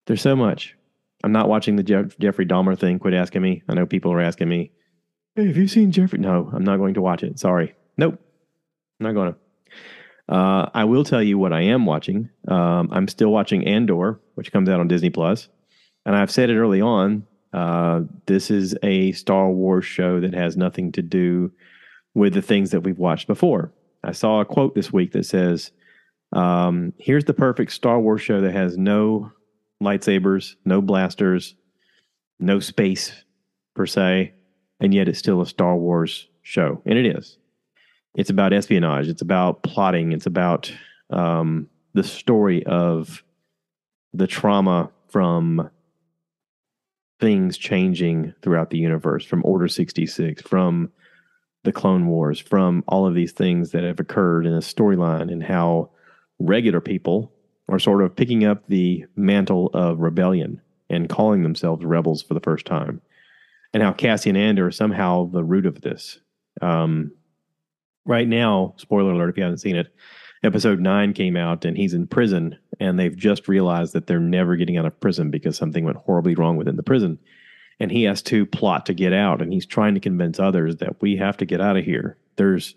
There's 0.07 0.23
so 0.23 0.35
much. 0.35 0.75
I'm 1.23 1.33
not 1.33 1.49
watching 1.49 1.77
the 1.77 1.83
Jeff- 1.83 2.17
Jeffrey 2.19 2.47
Dahmer 2.47 2.77
thing. 2.77 2.99
Quit 2.99 3.13
asking 3.13 3.43
me. 3.43 3.63
I 3.69 3.75
know 3.75 3.85
people 3.85 4.13
are 4.15 4.21
asking 4.21 4.49
me, 4.49 4.73
hey, 5.37 5.47
have 5.47 5.59
you 5.59 5.69
seen 5.69 5.93
Jeffrey? 5.93 6.19
No, 6.19 6.51
I'm 6.55 6.65
not 6.65 6.79
going 6.79 6.95
to 6.95 7.03
watch 7.03 7.23
it. 7.23 7.39
Sorry. 7.39 7.75
Nope. 7.99 8.19
I'm 8.99 9.05
not 9.05 9.13
going 9.13 9.35
to. 9.35 9.39
Uh, 10.29 10.71
I 10.73 10.85
will 10.85 11.05
tell 11.05 11.23
you 11.23 11.37
what 11.37 11.53
I 11.53 11.63
am 11.63 11.85
watching. 11.85 12.31
Um, 12.49 12.89
I'm 12.93 13.09
still 13.09 13.31
watching 13.31 13.67
Andor, 13.67 14.21
which 14.35 14.53
comes 14.53 14.69
out 14.69 14.81
on 14.81 14.89
Disney 14.89 15.11
Plus, 15.11 15.49
and 16.07 16.17
I've 16.17 16.31
said 16.31 16.49
it 16.49 16.57
early 16.57 16.81
on. 16.81 17.27
Uh, 17.53 18.03
this 18.27 18.51
is 18.51 18.75
a 18.83 19.13
Star 19.13 19.51
Wars 19.51 19.85
show 19.85 20.21
that 20.21 20.33
has 20.33 20.57
nothing 20.57 20.93
to 20.93 21.03
do 21.03 21.53
with 22.15 22.35
the 22.35 22.43
things 22.43 22.71
that 22.71 22.81
we've 22.81 22.99
watched 22.99 23.27
before. 23.27 23.73
I 24.05 24.13
saw 24.13 24.41
a 24.41 24.45
quote 24.45 24.75
this 24.75 24.93
week 24.93 25.13
that 25.13 25.27
says, 25.27 25.71
um, 26.33 26.95
"Here's 26.99 27.25
the 27.25 27.35
perfect 27.35 27.73
Star 27.73 28.01
Wars 28.01 28.23
show 28.23 28.41
that 28.41 28.53
has 28.53 28.79
no 28.79 29.33
lightsabers, 29.83 30.55
no 30.65 30.81
blasters, 30.81 31.55
no 32.41 32.59
space 32.59 33.25
per 33.75 33.87
se, 33.87 34.33
and 34.81 34.95
yet 34.95 35.09
it's 35.09 35.19
still 35.19 35.41
a 35.41 35.47
Star 35.47 35.77
Wars 35.77 36.29
show, 36.43 36.81
and 36.87 36.99
it 36.99 37.07
is." 37.07 37.39
It's 38.15 38.31
about 38.31 38.53
espionage. 38.53 39.09
It's 39.09 39.23
about 39.23 39.63
plotting. 39.63 40.13
It's 40.13 40.27
about 40.27 40.73
um, 41.11 41.69
the 41.95 42.03
story 42.03 42.65
of 42.67 43.23
the 44.13 44.27
trauma 44.27 44.91
from 45.09 45.71
things 47.21 47.57
changing 47.57 48.35
throughout 48.43 48.71
the 48.71 48.79
universe, 48.79 49.25
from 49.25 49.43
Order 49.45 49.69
66, 49.69 50.43
from 50.43 50.91
the 51.65 51.73
Clone 51.73 52.09
Wars, 52.09 52.39
from 52.39 52.83
all 52.89 53.07
of 53.07 53.15
these 53.15 53.33
things 53.33 53.71
that 53.71 53.85
have 53.85 54.01
occurred 54.01 54.47
in 54.47 54.55
a 54.55 54.59
storyline, 54.59 55.31
and 55.31 55.43
how 55.43 55.91
regular 56.39 56.81
people 56.81 57.33
are 57.69 57.79
sort 57.79 58.03
of 58.03 58.17
picking 58.17 58.45
up 58.45 58.67
the 58.67 59.05
mantle 59.15 59.71
of 59.73 60.01
rebellion 60.01 60.61
and 60.91 61.09
calling 61.09 61.43
themselves 61.43 61.85
rebels 61.85 62.23
for 62.23 62.35
the 62.35 62.41
first 62.41 62.67
time, 62.67 63.01
and 63.73 63.83
how 63.83 63.93
Cassian 63.93 64.37
Andor 64.37 64.69
is 64.69 64.77
somehow 64.77 65.27
the 65.27 65.45
root 65.45 65.65
of 65.65 65.81
this. 65.81 66.19
Um, 66.61 67.13
right 68.05 68.27
now, 68.27 68.75
spoiler 68.79 69.13
alert 69.13 69.31
if 69.31 69.37
you 69.37 69.43
haven't 69.43 69.59
seen 69.59 69.77
it, 69.77 69.95
episode 70.43 70.81
nine 70.81 71.13
came 71.13 71.37
out 71.37 71.65
and 71.65 71.77
he's 71.77 71.95
in 71.95 72.07
prison 72.07 72.59
and 72.81 72.99
they've 72.99 73.17
just 73.17 73.49
realized 73.49 73.93
that 73.93 74.07
they're 74.07 74.21
never 74.21 74.57
getting 74.57 74.77
out 74.77 74.87
of 74.87 75.01
prison 75.01 75.31
because 75.31 75.57
something 75.57 75.85
went 75.85 75.99
horribly 75.99 76.35
wrong 76.35 76.57
within 76.57 76.77
the 76.77 76.83
prison. 76.83 77.19
And 77.81 77.91
he 77.91 78.05
has 78.05 78.23
to 78.23 78.47
plot 78.47 78.87
to 78.87 78.95
get 78.95 79.13
out 79.13 79.43
and 79.43 79.53
he's 79.53 79.67
trying 79.67 79.95
to 79.95 80.01
convince 80.01 80.39
others 80.39 80.77
that 80.77 81.01
we 81.01 81.17
have 81.17 81.37
to 81.39 81.47
get 81.47 81.61
out 81.61 81.77
of 81.77 81.85
here. 81.85 82.17
There's 82.37 82.75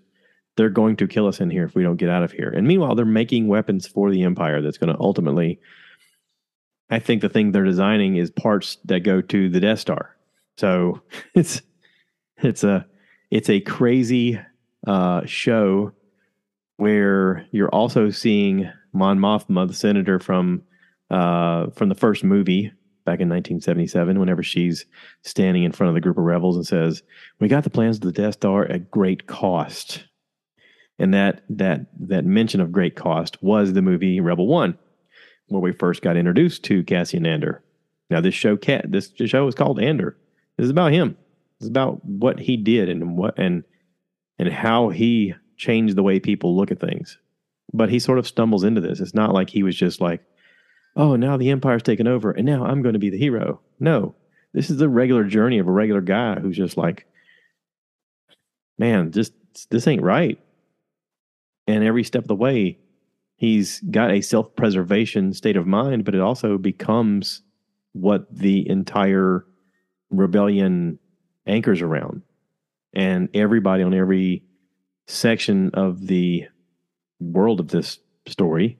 they're 0.58 0.70
going 0.70 0.96
to 0.96 1.08
kill 1.08 1.28
us 1.28 1.42
in 1.42 1.50
here 1.50 1.66
if 1.66 1.76
we 1.76 1.84
don't 1.84 1.98
get 1.98 2.10
out 2.10 2.24
of 2.24 2.32
here. 2.32 2.50
And 2.50 2.66
meanwhile, 2.66 2.96
they're 2.96 3.06
making 3.06 3.48
weapons 3.48 3.86
for 3.86 4.10
the 4.10 4.24
Empire 4.24 4.62
that's 4.62 4.78
going 4.78 4.94
to 4.94 5.00
ultimately 5.00 5.60
I 6.90 7.00
think 7.00 7.22
the 7.22 7.30
thing 7.30 7.52
they're 7.52 7.64
designing 7.64 8.18
is 8.18 8.30
parts 8.30 8.78
that 8.86 9.02
go 9.02 9.22
to 9.22 9.50
the 9.50 9.60
Death 9.60 9.80
Star. 9.80 10.16
So 10.58 11.02
it's 11.34 11.62
it's 12.38 12.64
a 12.64 12.86
it's 13.32 13.50
a 13.50 13.62
crazy 13.62 14.40
uh, 14.86 15.26
show 15.26 15.92
where 16.78 17.48
you're 17.52 17.70
also 17.70 18.10
seeing 18.10 18.70
Mon 18.94 19.20
Mothma, 19.20 19.68
the 19.68 19.74
senator 19.74 20.20
from 20.20 20.64
uh, 21.10 21.70
from 21.72 21.90
the 21.90 21.96
first 21.96 22.24
movie 22.24 22.72
back 23.06 23.20
in 23.20 23.30
1977, 23.30 24.20
whenever 24.20 24.42
she's 24.42 24.86
standing 25.22 25.64
in 25.64 25.72
front 25.72 25.90
of 25.90 25.94
the 25.94 26.02
group 26.02 26.18
of 26.18 26.24
rebels 26.24 26.56
and 26.56 26.66
says, 26.66 27.04
"We 27.40 27.48
got 27.48 27.64
the 27.64 27.70
plans 27.70 27.98
of 27.98 28.02
the 28.02 28.12
Death 28.12 28.36
Star 28.36 28.66
at 28.66 28.90
great 28.90 29.28
cost," 29.28 30.06
and 30.98 31.14
that 31.14 31.44
that 31.50 31.88
that 32.00 32.26
mention 32.26 32.62
of 32.62 32.72
great 32.72 32.96
cost 32.96 33.42
was 33.44 33.74
the 33.74 33.82
movie 33.82 34.20
Rebel 34.20 34.48
One, 34.48 34.78
where 35.48 35.62
we 35.62 35.72
first 35.72 36.02
got 36.02 36.18
introduced 36.18 36.64
to 36.66 36.84
Cassian 36.84 37.26
Andor. 37.26 37.64
Now 38.10 38.22
this 38.22 38.36
show, 38.36 38.58
cat 38.58 38.92
this 38.92 39.12
show 39.26 39.48
is 39.48 39.56
called 39.56 39.80
Andor. 39.80 40.18
This 40.58 40.66
is 40.66 40.72
about 40.72 40.92
him. 40.92 41.18
It's 41.60 41.70
about 41.70 42.04
what 42.04 42.40
he 42.40 42.58
did 42.58 42.90
and 42.90 43.18
what 43.18 43.38
and 43.38 43.64
and 44.38 44.52
how 44.52 44.90
he 44.90 45.34
changed 45.58 45.96
the 45.96 46.04
way 46.04 46.20
people 46.20 46.56
look 46.56 46.72
at 46.72 46.80
things. 46.80 47.18
But 47.74 47.90
he 47.90 48.00
sort 48.00 48.20
of 48.20 48.28
stumbles 48.28 48.64
into 48.64 48.82
this. 48.82 49.00
It's 49.00 49.14
not 49.14 49.34
like 49.34 49.50
he 49.50 49.64
was 49.64 49.76
just 49.76 50.02
like, 50.02 50.22
oh, 50.96 51.16
now 51.16 51.38
the 51.38 51.50
empire's 51.50 51.84
taken 51.84 52.08
over 52.08 52.32
and 52.32 52.46
now 52.46 52.66
I'm 52.66 52.82
going 52.82 52.94
to 52.94 53.00
be 53.00 53.10
the 53.10 53.18
hero. 53.18 53.60
No, 53.80 54.16
this 54.54 54.70
is 54.70 54.78
the 54.78 54.90
regular 54.90 55.24
journey 55.24 55.60
of 55.60 55.68
a 55.68 55.72
regular 55.72 56.02
guy 56.02 56.40
who's 56.40 56.58
just 56.58 56.78
like, 56.78 57.06
man, 58.78 59.12
just 59.12 59.34
this 59.70 59.88
ain't 59.88 60.02
right. 60.02 60.40
And 61.68 61.84
every 61.84 62.04
step 62.04 62.24
of 62.24 62.28
the 62.28 62.36
way, 62.36 62.78
he's 63.36 63.80
got 63.92 64.12
a 64.12 64.22
self 64.22 64.56
preservation 64.56 65.34
state 65.34 65.58
of 65.58 65.68
mind, 65.68 66.06
but 66.06 66.16
it 66.16 66.22
also 66.22 66.58
becomes 66.58 67.42
what 67.94 68.34
the 68.34 68.68
entire 68.70 69.46
rebellion 70.10 71.00
anchors 71.48 71.82
around 71.82 72.22
and 72.96 73.30
everybody 73.34 73.84
on 73.84 73.94
every 73.94 74.44
section 75.08 75.70
of 75.74 76.08
the 76.08 76.46
world 77.20 77.60
of 77.60 77.68
this 77.70 78.00
story 78.28 78.78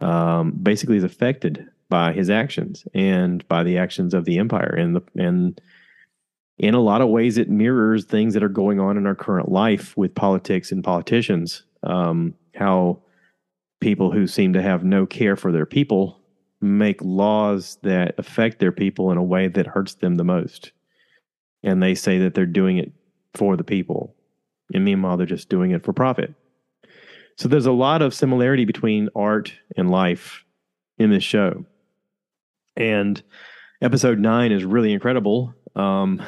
um, 0.00 0.52
basically 0.52 0.96
is 0.96 1.04
affected 1.04 1.66
by 1.88 2.12
his 2.12 2.30
actions 2.30 2.86
and 2.94 3.46
by 3.48 3.62
the 3.62 3.78
actions 3.78 4.14
of 4.14 4.24
the 4.24 4.38
empire. 4.38 4.74
And 4.74 4.96
the 4.96 5.02
and 5.16 5.60
in 6.58 6.74
a 6.74 6.80
lot 6.80 7.00
of 7.00 7.08
ways 7.08 7.38
it 7.38 7.50
mirrors 7.50 8.04
things 8.04 8.34
that 8.34 8.42
are 8.42 8.48
going 8.48 8.80
on 8.80 8.96
in 8.96 9.06
our 9.06 9.14
current 9.14 9.50
life 9.50 9.96
with 9.96 10.14
politics 10.14 10.72
and 10.72 10.82
politicians 10.82 11.64
um, 11.82 12.34
how 12.54 13.02
people 13.80 14.10
who 14.10 14.26
seem 14.26 14.54
to 14.54 14.62
have 14.62 14.82
no 14.82 15.06
care 15.06 15.36
for 15.36 15.52
their 15.52 15.66
people 15.66 16.20
make 16.60 17.00
laws 17.02 17.78
that 17.82 18.14
affect 18.18 18.58
their 18.58 18.72
people 18.72 19.12
in 19.12 19.18
a 19.18 19.22
way 19.22 19.46
that 19.48 19.66
hurts 19.66 19.94
them 19.94 20.16
the 20.16 20.24
most. 20.24 20.72
And 21.62 21.82
they 21.82 21.94
say 21.94 22.18
that 22.18 22.34
they're 22.34 22.46
doing 22.46 22.78
it 22.78 22.92
for 23.36 23.56
the 23.56 23.64
people. 23.64 24.14
And 24.72 24.84
meanwhile, 24.84 25.16
they're 25.16 25.26
just 25.26 25.48
doing 25.48 25.70
it 25.70 25.84
for 25.84 25.92
profit. 25.92 26.34
So 27.36 27.48
there's 27.48 27.66
a 27.66 27.72
lot 27.72 28.02
of 28.02 28.14
similarity 28.14 28.64
between 28.64 29.10
art 29.14 29.52
and 29.76 29.90
life 29.90 30.44
in 30.98 31.10
this 31.10 31.22
show. 31.22 31.64
And 32.76 33.22
episode 33.82 34.18
nine 34.18 34.52
is 34.52 34.64
really 34.64 34.92
incredible. 34.92 35.54
Um, 35.74 36.22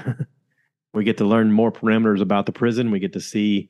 we 0.94 1.04
get 1.04 1.18
to 1.18 1.24
learn 1.24 1.52
more 1.52 1.72
parameters 1.72 2.20
about 2.20 2.46
the 2.46 2.52
prison. 2.52 2.90
We 2.90 3.00
get 3.00 3.14
to 3.14 3.20
see 3.20 3.68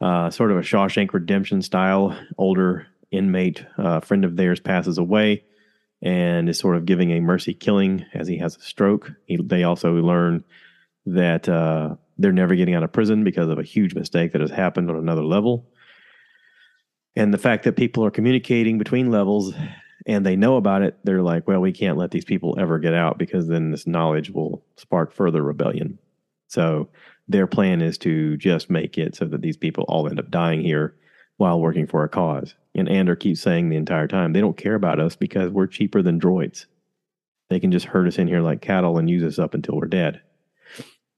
uh, 0.00 0.30
sort 0.30 0.50
of 0.50 0.58
a 0.58 0.62
Shawshank 0.62 1.12
Redemption 1.12 1.62
style 1.62 2.16
older 2.38 2.86
inmate, 3.10 3.64
uh, 3.78 4.00
friend 4.00 4.24
of 4.24 4.36
theirs 4.36 4.60
passes 4.60 4.98
away 4.98 5.44
and 6.02 6.48
is 6.48 6.58
sort 6.58 6.76
of 6.76 6.86
giving 6.86 7.12
a 7.12 7.20
mercy 7.20 7.54
killing 7.54 8.04
as 8.12 8.28
he 8.28 8.38
has 8.38 8.56
a 8.56 8.60
stroke. 8.60 9.12
He, 9.26 9.36
they 9.36 9.64
also 9.64 9.94
learn 9.94 10.44
that 11.06 11.48
uh, 11.48 11.94
they're 12.18 12.32
never 12.32 12.54
getting 12.54 12.74
out 12.74 12.82
of 12.82 12.92
prison 12.92 13.24
because 13.24 13.48
of 13.48 13.58
a 13.58 13.64
huge 13.64 13.94
mistake 13.94 14.32
that 14.32 14.40
has 14.40 14.50
happened 14.50 14.90
on 14.90 14.96
another 14.96 15.24
level. 15.24 15.70
And 17.14 17.32
the 17.32 17.38
fact 17.38 17.64
that 17.64 17.76
people 17.76 18.04
are 18.04 18.10
communicating 18.10 18.76
between 18.76 19.10
levels 19.10 19.54
and 20.06 20.26
they 20.26 20.36
know 20.36 20.56
about 20.56 20.82
it, 20.82 20.98
they're 21.04 21.22
like, 21.22 21.48
well, 21.48 21.60
we 21.60 21.72
can't 21.72 21.96
let 21.96 22.10
these 22.10 22.24
people 22.24 22.56
ever 22.58 22.78
get 22.78 22.92
out 22.94 23.18
because 23.18 23.48
then 23.48 23.70
this 23.70 23.86
knowledge 23.86 24.30
will 24.30 24.64
spark 24.76 25.12
further 25.12 25.42
rebellion. 25.42 25.98
So 26.48 26.88
their 27.28 27.46
plan 27.46 27.80
is 27.80 27.98
to 27.98 28.36
just 28.36 28.70
make 28.70 28.98
it 28.98 29.16
so 29.16 29.24
that 29.26 29.42
these 29.42 29.56
people 29.56 29.84
all 29.88 30.08
end 30.08 30.18
up 30.18 30.30
dying 30.30 30.60
here 30.60 30.94
while 31.38 31.60
working 31.60 31.86
for 31.86 32.04
a 32.04 32.08
cause. 32.08 32.54
And 32.74 32.88
Andor 32.88 33.16
keeps 33.16 33.40
saying 33.40 33.68
the 33.68 33.76
entire 33.76 34.06
time, 34.06 34.32
they 34.32 34.40
don't 34.40 34.56
care 34.56 34.74
about 34.74 35.00
us 35.00 35.16
because 35.16 35.50
we're 35.50 35.66
cheaper 35.66 36.02
than 36.02 36.20
droids. 36.20 36.66
They 37.48 37.60
can 37.60 37.72
just 37.72 37.86
herd 37.86 38.08
us 38.08 38.18
in 38.18 38.28
here 38.28 38.40
like 38.40 38.60
cattle 38.60 38.98
and 38.98 39.08
use 39.08 39.22
us 39.22 39.38
up 39.38 39.54
until 39.54 39.76
we're 39.76 39.86
dead. 39.86 40.20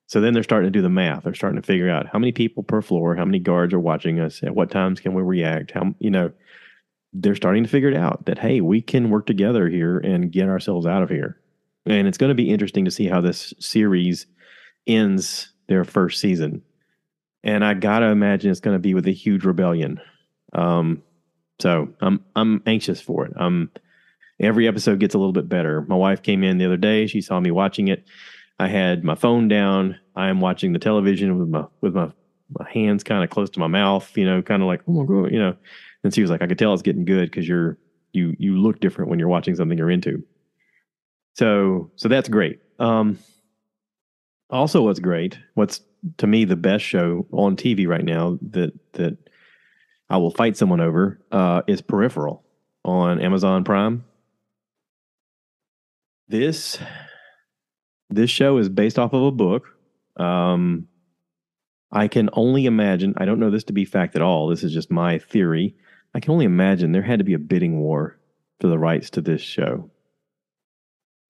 So 0.08 0.22
then 0.22 0.32
they're 0.32 0.42
starting 0.42 0.72
to 0.72 0.76
do 0.76 0.82
the 0.82 0.88
math. 0.88 1.24
They're 1.24 1.34
starting 1.34 1.60
to 1.60 1.66
figure 1.66 1.90
out 1.90 2.06
how 2.06 2.18
many 2.18 2.32
people 2.32 2.62
per 2.62 2.80
floor, 2.80 3.14
how 3.14 3.26
many 3.26 3.38
guards 3.38 3.74
are 3.74 3.78
watching 3.78 4.18
us, 4.18 4.42
at 4.42 4.54
what 4.54 4.70
times 4.70 5.00
can 5.00 5.12
we 5.12 5.22
react, 5.22 5.70
how 5.70 5.94
you 5.98 6.10
know, 6.10 6.32
they're 7.12 7.36
starting 7.36 7.62
to 7.62 7.68
figure 7.68 7.90
it 7.90 7.96
out 7.96 8.24
that 8.24 8.38
hey, 8.38 8.62
we 8.62 8.80
can 8.80 9.10
work 9.10 9.26
together 9.26 9.68
here 9.68 9.98
and 9.98 10.32
get 10.32 10.48
ourselves 10.48 10.86
out 10.86 11.02
of 11.02 11.10
here. 11.10 11.38
And 11.84 12.08
it's 12.08 12.16
going 12.16 12.30
to 12.30 12.34
be 12.34 12.50
interesting 12.50 12.86
to 12.86 12.90
see 12.90 13.06
how 13.06 13.20
this 13.20 13.52
series 13.60 14.26
ends 14.86 15.52
their 15.68 15.84
first 15.84 16.20
season. 16.20 16.62
And 17.44 17.62
I 17.62 17.74
got 17.74 17.98
to 17.98 18.06
imagine 18.06 18.50
it's 18.50 18.60
going 18.60 18.76
to 18.76 18.80
be 18.80 18.94
with 18.94 19.06
a 19.06 19.12
huge 19.12 19.44
rebellion. 19.44 20.00
Um, 20.54 21.02
so 21.60 21.90
I'm 22.00 22.24
I'm 22.34 22.62
anxious 22.64 23.00
for 23.00 23.26
it. 23.26 23.38
Um, 23.38 23.70
every 24.40 24.66
episode 24.66 25.00
gets 25.00 25.14
a 25.14 25.18
little 25.18 25.32
bit 25.34 25.50
better. 25.50 25.82
My 25.82 25.96
wife 25.96 26.22
came 26.22 26.42
in 26.42 26.56
the 26.56 26.64
other 26.64 26.78
day. 26.78 27.06
She 27.06 27.20
saw 27.20 27.38
me 27.40 27.50
watching 27.50 27.88
it 27.88 28.04
I 28.58 28.68
had 28.68 29.04
my 29.04 29.14
phone 29.14 29.48
down. 29.48 29.98
I 30.16 30.28
am 30.28 30.40
watching 30.40 30.72
the 30.72 30.78
television 30.78 31.38
with 31.38 31.48
my 31.48 31.64
with 31.80 31.94
my, 31.94 32.10
my 32.58 32.70
hands 32.70 33.04
kind 33.04 33.22
of 33.22 33.30
close 33.30 33.50
to 33.50 33.60
my 33.60 33.66
mouth, 33.66 34.10
you 34.16 34.24
know, 34.24 34.42
kind 34.42 34.62
of 34.62 34.66
like, 34.66 34.82
oh 34.88 34.92
my 34.92 35.04
god, 35.04 35.32
you 35.32 35.38
know. 35.38 35.56
And 36.04 36.14
she 36.14 36.22
was 36.22 36.30
like, 36.30 36.42
I 36.42 36.46
could 36.46 36.58
tell 36.58 36.72
it's 36.74 36.82
getting 36.82 37.04
good 37.04 37.30
because 37.30 37.46
you're 37.46 37.78
you 38.12 38.34
you 38.38 38.56
look 38.56 38.80
different 38.80 39.10
when 39.10 39.18
you're 39.18 39.28
watching 39.28 39.54
something 39.54 39.78
you're 39.78 39.90
into. 39.90 40.22
So 41.34 41.90
so 41.96 42.08
that's 42.08 42.28
great. 42.28 42.60
Um, 42.78 43.18
also, 44.50 44.82
what's 44.82 45.00
great, 45.00 45.38
what's 45.54 45.80
to 46.18 46.26
me 46.26 46.44
the 46.44 46.56
best 46.56 46.84
show 46.84 47.26
on 47.32 47.56
TV 47.56 47.86
right 47.86 48.04
now 48.04 48.38
that 48.50 48.72
that 48.94 49.16
I 50.10 50.16
will 50.16 50.30
fight 50.30 50.56
someone 50.56 50.80
over 50.80 51.20
uh, 51.30 51.62
is 51.66 51.80
Peripheral 51.80 52.44
on 52.84 53.20
Amazon 53.20 53.62
Prime. 53.64 54.04
This 56.28 56.78
this 58.10 58.30
show 58.30 58.58
is 58.58 58.68
based 58.68 58.98
off 58.98 59.12
of 59.12 59.22
a 59.22 59.30
book. 59.30 59.66
Um, 60.16 60.88
I 61.90 62.08
can 62.08 62.28
only 62.32 62.66
imagine, 62.66 63.14
I 63.16 63.24
don't 63.24 63.40
know 63.40 63.50
this 63.50 63.64
to 63.64 63.72
be 63.72 63.84
fact 63.84 64.16
at 64.16 64.22
all. 64.22 64.48
This 64.48 64.62
is 64.62 64.72
just 64.72 64.90
my 64.90 65.18
theory. 65.18 65.74
I 66.14 66.20
can 66.20 66.32
only 66.32 66.44
imagine 66.44 66.92
there 66.92 67.02
had 67.02 67.18
to 67.18 67.24
be 67.24 67.34
a 67.34 67.38
bidding 67.38 67.78
war 67.78 68.18
for 68.60 68.68
the 68.68 68.78
rights 68.78 69.10
to 69.10 69.20
this 69.20 69.40
show. 69.40 69.90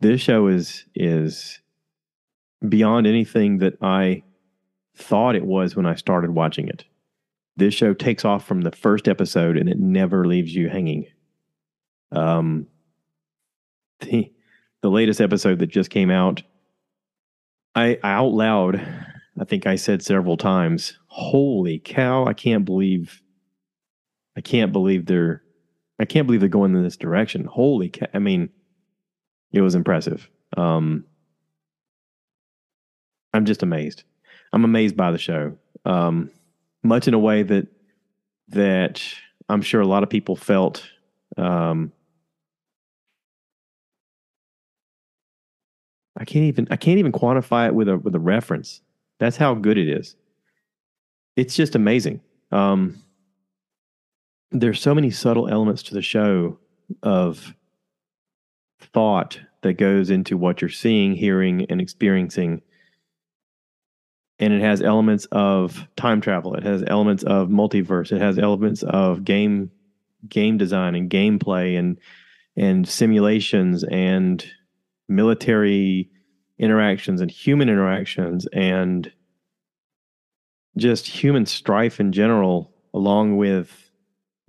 This 0.01 0.21
show 0.21 0.47
is 0.47 0.85
is 0.95 1.61
beyond 2.67 3.07
anything 3.07 3.59
that 3.59 3.75
I 3.83 4.23
thought 4.97 5.37
it 5.37 5.45
was 5.45 5.77
when 5.77 5.87
I 5.87 5.95
started 5.95 6.31
watching 6.31 6.69
it. 6.69 6.85
This 7.57 7.75
show 7.75 7.95
takes 7.95 8.25
off 8.25 8.47
from 8.47 8.63
the 8.63 8.71
first 8.71 9.09
episode 9.09 9.57
and 9.57 9.69
it 9.69 9.79
never 9.79 10.27
leaves 10.27 10.55
you 10.55 10.69
hanging. 10.69 11.07
Um, 12.13 12.67
the 14.01 14.33
the 14.81 14.91
latest 14.91 15.21
episode 15.21 15.59
that 15.59 15.67
just 15.67 15.91
came 15.91 16.11
out, 16.11 16.43
I, 17.79 17.97
I 18.03 18.11
out 18.11 18.33
loud, 18.33 18.81
I 19.41 19.45
think 19.45 19.65
I 19.65 19.77
said 19.77 20.03
several 20.03 20.37
times, 20.37 20.99
"Holy 21.07 21.79
cow! 21.79 22.27
I 22.27 22.33
can't 22.33 22.65
believe, 22.65 23.23
I 24.37 24.41
can't 24.41 24.73
believe 24.73 25.07
they're, 25.07 25.43
I 26.01 26.05
can't 26.05 26.27
believe 26.27 26.41
they're 26.41 26.49
going 26.49 26.75
in 26.75 26.83
this 26.83 26.97
direction. 26.97 27.45
Holy 27.45 27.89
cow! 27.89 28.09
I 28.13 28.19
mean, 28.19 28.51
it 29.53 29.61
was 29.61 29.77
impressive. 29.77 30.29
Um, 30.57 31.05
I'm 33.33 33.45
just 33.45 33.63
amazed. 33.63 34.03
I'm 34.53 34.65
amazed 34.65 34.97
by 34.97 35.13
the 35.13 35.19
show. 35.19 35.57
Um, 35.85 36.33
much 36.83 37.07
in 37.07 37.15
a 37.15 37.19
way 37.19 37.45
that 37.45 37.69
that 38.49 39.05
I'm 39.49 39.63
sure 39.63 39.81
a 39.81 39.87
lot 39.87 40.03
of 40.03 40.11
people 40.11 40.35
felt. 40.35 40.85
Um, 41.37 41.93
I 46.19 46.25
can't 46.25 46.45
even 46.45 46.69
I 46.71 46.77
can't 46.77 46.99
even 46.99 47.13
quantify 47.13 47.69
it 47.69 47.75
with 47.75 47.89
a 47.89 47.99
with 47.99 48.15
a 48.15 48.21
reference. 48.21 48.81
That's 49.19 49.37
how 49.37 49.55
good 49.55 49.79
it 49.79 49.89
is. 49.89 50.17
It's 51.37 51.55
just 51.55 51.75
amazing. 51.75 52.21
Um, 52.51 53.03
there's 54.51 54.81
so 54.81 54.95
many 54.95 55.11
subtle 55.11 55.49
elements 55.49 55.83
to 55.85 55.95
the 55.95 56.03
show 56.03 56.59
of 57.03 57.55
thought 58.81 59.41
that 59.63 59.75
goes 59.75 60.11
into 60.11 60.37
what 60.37 60.61
you're 60.61 60.69
seeing, 60.69 61.15
hearing, 61.15 61.67
and 61.69 61.81
experiencing 61.81 62.63
and 64.39 64.53
it 64.53 64.61
has 64.61 64.83
elements 64.83 65.27
of 65.33 65.87
time 65.97 66.21
travel. 66.21 66.55
It 66.55 66.63
has 66.63 66.85
elements 66.87 67.25
of 67.25 67.49
multiverse. 67.49 68.13
It 68.13 68.21
has 68.21 68.39
elements 68.39 68.83
of 68.83 69.25
game 69.25 69.71
game 70.29 70.59
design 70.59 70.95
and 70.95 71.11
gameplay 71.11 71.79
and 71.79 71.99
and 72.57 72.89
simulations 72.89 73.85
and 73.85 74.45
military 75.09 76.11
interactions 76.59 77.21
and 77.21 77.31
human 77.31 77.69
interactions 77.69 78.47
and 78.53 79.13
just 80.77 81.07
human 81.07 81.47
strife 81.47 82.01
in 82.01 82.13
general 82.13 82.73
along 82.95 83.37
with 83.37 83.91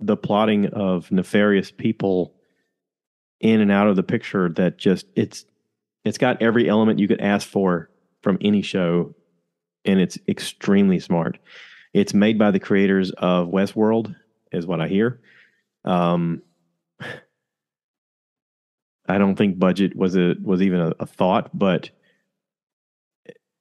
the 0.00 0.16
plotting 0.16 0.66
of 0.66 1.10
nefarious 1.10 1.70
people 1.70 2.34
in 3.40 3.60
and 3.60 3.70
out 3.70 3.86
of 3.86 3.96
the 3.96 4.02
picture 4.02 4.48
that 4.48 4.78
just 4.78 5.06
it's 5.14 5.44
it's 6.04 6.18
got 6.18 6.40
every 6.42 6.68
element 6.68 6.98
you 6.98 7.08
could 7.08 7.20
ask 7.20 7.46
for 7.46 7.90
from 8.22 8.38
any 8.40 8.62
show 8.62 9.14
and 9.84 10.00
it's 10.00 10.18
extremely 10.28 10.98
smart. 10.98 11.38
It's 11.92 12.14
made 12.14 12.38
by 12.38 12.50
the 12.50 12.60
creators 12.60 13.10
of 13.12 13.48
Westworld, 13.48 14.14
is 14.52 14.66
what 14.66 14.80
I 14.80 14.88
hear. 14.88 15.20
Um, 15.84 16.42
I 19.10 19.18
don't 19.18 19.36
think 19.36 19.58
budget 19.58 19.96
was 19.96 20.16
a 20.16 20.34
was 20.42 20.62
even 20.62 20.80
a, 20.80 20.92
a 21.00 21.06
thought, 21.06 21.50
but 21.56 21.90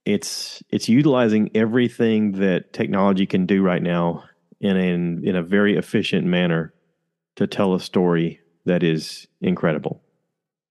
it's 0.05 0.63
it's 0.69 0.89
utilizing 0.89 1.51
everything 1.55 2.33
that 2.33 2.73
technology 2.73 3.25
can 3.25 3.45
do 3.45 3.62
right 3.62 3.81
now 3.81 4.23
in 4.62 4.77
a, 4.77 5.27
in 5.29 5.35
a 5.35 5.43
very 5.43 5.77
efficient 5.77 6.25
manner 6.25 6.73
to 7.35 7.47
tell 7.47 7.73
a 7.73 7.79
story 7.79 8.39
that 8.65 8.83
is 8.83 9.27
incredible. 9.41 10.01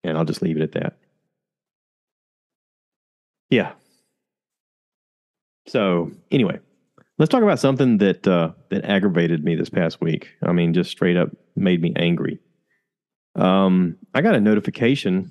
And 0.05 0.17
I'll 0.17 0.25
just 0.25 0.43
leave 0.43 0.57
it 0.57 0.63
at 0.63 0.73
that. 0.73 0.99
Yeah, 3.51 3.73
so 5.69 6.11
anyway, 6.31 6.59
let's 7.19 7.29
talk 7.29 7.43
about 7.43 7.61
something 7.61 7.99
that 7.99 8.27
uh, 8.27 8.53
that 8.71 8.85
aggravated 8.85 9.45
me 9.45 9.55
this 9.55 9.69
past 9.69 10.01
week. 10.01 10.31
I 10.43 10.53
mean, 10.53 10.73
just 10.73 10.91
straight 10.91 11.17
up 11.17 11.29
made 11.55 11.83
me 11.83 11.93
angry. 11.97 12.41
Um, 13.39 13.97
I 14.15 14.21
got 14.21 14.35
a 14.35 14.41
notification 14.41 15.31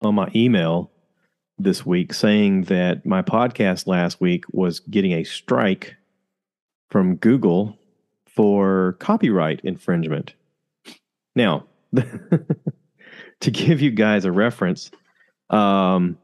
on 0.00 0.14
my 0.14 0.30
email 0.34 0.90
this 1.58 1.84
week 1.84 2.14
saying 2.14 2.64
that 2.64 3.04
my 3.04 3.22
podcast 3.22 3.86
last 3.86 4.20
week 4.20 4.44
was 4.52 4.80
getting 4.80 5.12
a 5.12 5.24
strike 5.24 5.96
from 6.90 7.16
Google 7.16 7.76
for 8.26 8.96
copyright 9.00 9.60
infringement. 9.64 10.34
Now, 11.34 11.66
to 13.40 13.50
give 13.50 13.80
you 13.80 13.90
guys 13.90 14.24
a 14.24 14.32
reference, 14.32 14.90
um, 15.50 16.16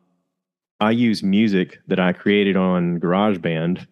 I 0.80 0.92
use 0.92 1.22
music 1.22 1.80
that 1.88 1.98
I 1.98 2.12
created 2.12 2.56
on 2.56 3.00
GarageBand. 3.00 3.86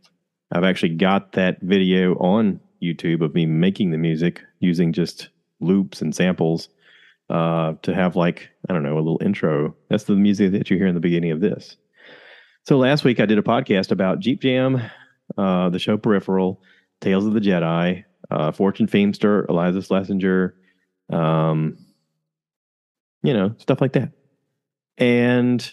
I've 0.53 0.65
actually 0.65 0.95
got 0.95 1.33
that 1.33 1.61
video 1.61 2.15
on 2.17 2.61
YouTube 2.81 3.23
of 3.23 3.35
me 3.35 3.47
making 3.47 3.91
the 3.91 3.99
music 3.99 4.43
using 4.61 4.93
just 4.93 5.29
loops 5.61 6.03
and 6.03 6.15
samples 6.15 6.69
uh, 7.31 7.75
to 7.83 7.95
have 7.95 8.17
like 8.17 8.49
I 8.69 8.73
don't 8.73 8.83
know 8.83 8.95
a 8.95 8.99
little 8.99 9.21
intro. 9.25 9.75
That's 9.89 10.05
the 10.05 10.17
music 10.17 10.53
that 10.53 10.71
you 10.71 10.77
hear 10.77 10.87
in 10.87 10.95
the 10.95 11.01
beginning 11.01 11.33
of 11.33 11.41
this. 11.41 11.77
So 12.65 12.79
last 12.79 13.05
week 13.05 13.21
I 13.21 13.27
did 13.27 13.39
a 13.39 13.43
podcast 13.43 13.91
about 13.91 14.21
Jeep 14.21 14.41
Jam, 14.41 14.83
uh, 15.39 15.69
the 15.71 15.79
show 15.79 15.97
Peripheral, 15.97 16.63
Tales 17.01 17.27
of 17.27 17.33
the 17.33 17.41
Jedi, 17.41 18.05
uh, 18.31 18.53
Fortune 18.53 18.87
Feimster, 18.87 19.47
Iliza 19.47 19.83
Shlesinger, 19.87 20.53
um, 21.17 21.77
you 23.23 23.33
know 23.33 23.55
stuff 23.59 23.81
like 23.81 23.93
that, 23.93 24.13
and 24.99 25.73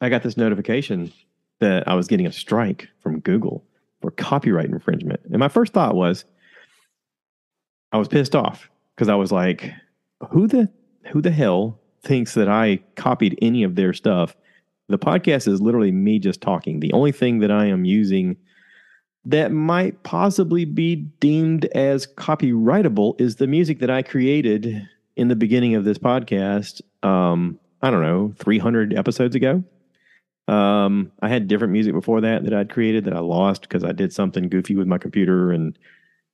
I 0.00 0.08
got 0.08 0.22
this 0.22 0.36
notification 0.36 1.12
that 1.60 1.86
I 1.86 1.94
was 1.94 2.08
getting 2.08 2.26
a 2.26 2.32
strike 2.32 2.88
from 3.00 3.20
Google 3.20 3.64
for 4.00 4.10
copyright 4.10 4.70
infringement. 4.70 5.20
And 5.26 5.38
my 5.38 5.48
first 5.48 5.72
thought 5.72 5.94
was, 5.94 6.24
I 7.92 7.98
was 7.98 8.08
pissed 8.08 8.34
off 8.34 8.70
because 8.94 9.08
I 9.08 9.14
was 9.14 9.32
like, 9.32 9.72
who 10.30 10.46
the 10.46 10.70
who 11.10 11.20
the 11.20 11.30
hell 11.30 11.80
thinks 12.02 12.34
that 12.34 12.48
I 12.48 12.80
copied 12.96 13.38
any 13.42 13.62
of 13.62 13.74
their 13.74 13.92
stuff? 13.92 14.36
The 14.88 14.98
podcast 14.98 15.48
is 15.48 15.60
literally 15.60 15.92
me 15.92 16.18
just 16.18 16.40
talking. 16.40 16.80
The 16.80 16.92
only 16.92 17.12
thing 17.12 17.38
that 17.40 17.50
I 17.50 17.66
am 17.66 17.84
using 17.84 18.36
that 19.24 19.52
might 19.52 20.02
possibly 20.02 20.64
be 20.64 20.96
deemed 20.96 21.66
as 21.66 22.06
copyrightable 22.06 23.20
is 23.20 23.36
the 23.36 23.46
music 23.46 23.80
that 23.80 23.90
I 23.90 24.02
created 24.02 24.88
in 25.16 25.28
the 25.28 25.36
beginning 25.36 25.74
of 25.74 25.84
this 25.84 25.98
podcast. 25.98 26.80
Um, 27.02 27.58
I 27.82 27.90
don't 27.90 28.02
know, 28.02 28.32
300 28.38 28.94
episodes 28.94 29.34
ago. 29.34 29.62
Um, 30.48 31.12
I 31.22 31.28
had 31.28 31.48
different 31.48 31.72
music 31.72 31.92
before 31.92 32.20
that 32.22 32.44
that 32.44 32.54
I'd 32.54 32.70
created 32.70 33.04
that 33.04 33.14
I 33.14 33.20
lost 33.20 33.62
because 33.62 33.84
I 33.84 33.92
did 33.92 34.12
something 34.12 34.48
goofy 34.48 34.74
with 34.74 34.86
my 34.86 34.98
computer 34.98 35.52
and 35.52 35.78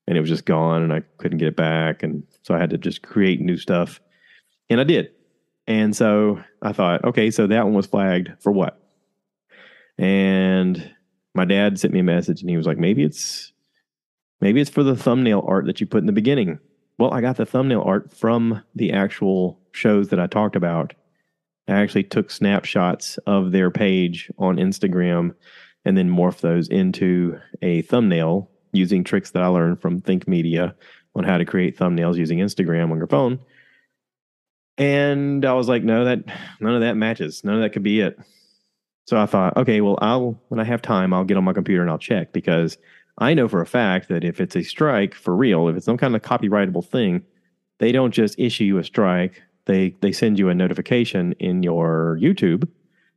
and 0.06 0.16
it 0.16 0.20
was 0.20 0.30
just 0.30 0.44
gone 0.44 0.82
and 0.82 0.92
I 0.92 1.02
couldn't 1.18 1.38
get 1.38 1.48
it 1.48 1.56
back 1.56 2.02
and 2.02 2.22
so 2.42 2.54
I 2.54 2.58
had 2.58 2.70
to 2.70 2.78
just 2.78 3.02
create 3.02 3.40
new 3.40 3.56
stuff. 3.56 4.00
And 4.70 4.80
I 4.80 4.84
did. 4.84 5.10
And 5.66 5.96
so 5.96 6.42
I 6.62 6.72
thought, 6.72 7.04
okay, 7.04 7.30
so 7.30 7.46
that 7.46 7.64
one 7.64 7.74
was 7.74 7.86
flagged 7.86 8.30
for 8.40 8.52
what? 8.52 8.80
And 9.98 10.92
my 11.34 11.44
dad 11.44 11.78
sent 11.78 11.92
me 11.92 12.00
a 12.00 12.04
message 12.04 12.40
and 12.40 12.50
he 12.50 12.56
was 12.56 12.66
like, 12.66 12.78
maybe 12.78 13.02
it's 13.02 13.52
maybe 14.40 14.60
it's 14.60 14.70
for 14.70 14.82
the 14.82 14.96
thumbnail 14.96 15.44
art 15.46 15.66
that 15.66 15.80
you 15.80 15.86
put 15.86 16.00
in 16.00 16.06
the 16.06 16.12
beginning. 16.12 16.58
Well, 16.98 17.12
I 17.12 17.20
got 17.20 17.36
the 17.36 17.46
thumbnail 17.46 17.82
art 17.82 18.14
from 18.14 18.62
the 18.74 18.92
actual 18.92 19.60
shows 19.72 20.08
that 20.08 20.20
I 20.20 20.26
talked 20.26 20.56
about 20.56 20.94
I 21.68 21.74
actually 21.74 22.04
took 22.04 22.30
snapshots 22.30 23.18
of 23.26 23.52
their 23.52 23.70
page 23.70 24.30
on 24.38 24.56
Instagram 24.56 25.34
and 25.84 25.96
then 25.96 26.08
morphed 26.08 26.40
those 26.40 26.68
into 26.68 27.38
a 27.62 27.82
thumbnail 27.82 28.50
using 28.72 29.04
tricks 29.04 29.30
that 29.30 29.42
I 29.42 29.46
learned 29.46 29.80
from 29.80 30.00
Think 30.00 30.26
Media 30.28 30.74
on 31.14 31.24
how 31.24 31.38
to 31.38 31.44
create 31.44 31.78
thumbnails 31.78 32.16
using 32.16 32.38
Instagram 32.38 32.90
on 32.90 32.98
your 32.98 33.06
phone. 33.06 33.38
And 34.78 35.44
I 35.44 35.54
was 35.54 35.68
like, 35.68 35.82
no, 35.82 36.04
that 36.04 36.24
none 36.60 36.74
of 36.74 36.82
that 36.82 36.96
matches. 36.96 37.42
None 37.44 37.54
of 37.54 37.60
that 37.62 37.70
could 37.70 37.82
be 37.82 38.00
it. 38.00 38.18
So 39.06 39.16
I 39.16 39.26
thought, 39.26 39.56
okay, 39.56 39.80
well, 39.80 39.98
I'll 40.02 40.40
when 40.48 40.60
I 40.60 40.64
have 40.64 40.82
time, 40.82 41.12
I'll 41.12 41.24
get 41.24 41.36
on 41.36 41.44
my 41.44 41.52
computer 41.52 41.80
and 41.80 41.90
I'll 41.90 41.98
check 41.98 42.32
because 42.32 42.76
I 43.18 43.32
know 43.32 43.48
for 43.48 43.62
a 43.62 43.66
fact 43.66 44.08
that 44.08 44.24
if 44.24 44.40
it's 44.40 44.56
a 44.56 44.62
strike 44.62 45.14
for 45.14 45.34
real, 45.34 45.68
if 45.68 45.76
it's 45.76 45.86
some 45.86 45.96
kind 45.96 46.14
of 46.14 46.22
copyrightable 46.22 46.84
thing, 46.84 47.22
they 47.78 47.92
don't 47.92 48.12
just 48.12 48.38
issue 48.38 48.64
you 48.64 48.78
a 48.78 48.84
strike 48.84 49.42
they 49.66 49.94
they 50.00 50.12
send 50.12 50.38
you 50.38 50.48
a 50.48 50.54
notification 50.54 51.32
in 51.38 51.62
your 51.62 52.18
YouTube 52.20 52.66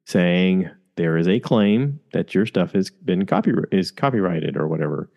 saying 0.06 0.70
there 0.96 1.18
is 1.18 1.28
a 1.28 1.40
claim 1.40 2.00
that 2.12 2.36
your 2.36 2.46
stuff 2.46 2.74
has 2.74 2.90
been 2.90 3.26
copy 3.26 3.54
is 3.72 3.92
copyrighted 3.92 4.58
or 4.58 4.68
whatever. 4.68 5.10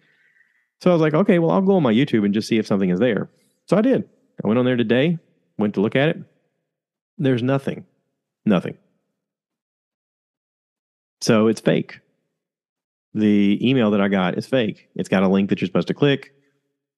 So 0.82 0.90
I 0.90 0.94
was 0.94 1.00
like, 1.00 1.14
okay, 1.14 1.38
well, 1.38 1.52
I'll 1.52 1.62
go 1.62 1.76
on 1.76 1.82
my 1.84 1.92
YouTube 1.92 2.24
and 2.24 2.34
just 2.34 2.48
see 2.48 2.58
if 2.58 2.66
something 2.66 2.90
is 2.90 2.98
there. 2.98 3.30
So 3.66 3.76
I 3.76 3.82
did. 3.82 4.02
I 4.42 4.48
went 4.48 4.58
on 4.58 4.64
there 4.64 4.74
today, 4.74 5.16
went 5.56 5.74
to 5.74 5.80
look 5.80 5.94
at 5.94 6.08
it. 6.08 6.16
There's 7.18 7.40
nothing, 7.40 7.86
nothing. 8.44 8.76
So 11.20 11.46
it's 11.46 11.60
fake. 11.60 12.00
The 13.14 13.60
email 13.62 13.92
that 13.92 14.00
I 14.00 14.08
got 14.08 14.36
is 14.36 14.48
fake. 14.48 14.88
It's 14.96 15.08
got 15.08 15.22
a 15.22 15.28
link 15.28 15.50
that 15.50 15.60
you're 15.60 15.68
supposed 15.68 15.86
to 15.86 15.94
click. 15.94 16.34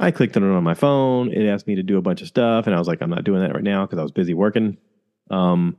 I 0.01 0.11
clicked 0.13 0.39
on 0.39 0.45
it 0.45 0.57
on 0.57 0.65
my 0.65 0.73
phone. 0.73 1.31
It 1.31 1.47
asked 1.47 1.67
me 1.67 1.75
to 1.75 1.83
do 1.83 1.99
a 1.99 2.03
bunch 2.03 2.23
of 2.23 2.29
stuff, 2.29 2.67
and 2.67 2.75
I 2.75 2.79
was 2.79 2.89
like, 2.89 3.03
I'm 3.03 3.11
not 3.11 3.25
doing 3.25 3.43
that 3.43 3.55
right 3.55 3.63
now 3.63 3.85
because 3.85 3.99
I 3.99 4.03
was 4.03 4.13
busy 4.13 4.33
working. 4.33 4.79
Um, 5.31 5.77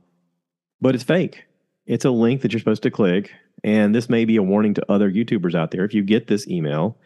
but 0.80 0.94
it's 0.94 1.02
fake. 1.02 1.42
It's 1.86 2.04
a 2.04 2.10
link 2.10 2.42
that 2.42 2.52
you're 2.52 2.60
supposed 2.60 2.84
to 2.84 2.90
click. 2.92 3.32
And 3.64 3.92
this 3.92 4.08
may 4.08 4.24
be 4.24 4.36
a 4.36 4.44
warning 4.44 4.74
to 4.74 4.92
other 4.92 5.10
YouTubers 5.10 5.56
out 5.56 5.72
there. 5.72 5.84
If 5.84 5.92
you 5.92 6.04
get 6.04 6.28
this 6.28 6.46
email, 6.46 6.96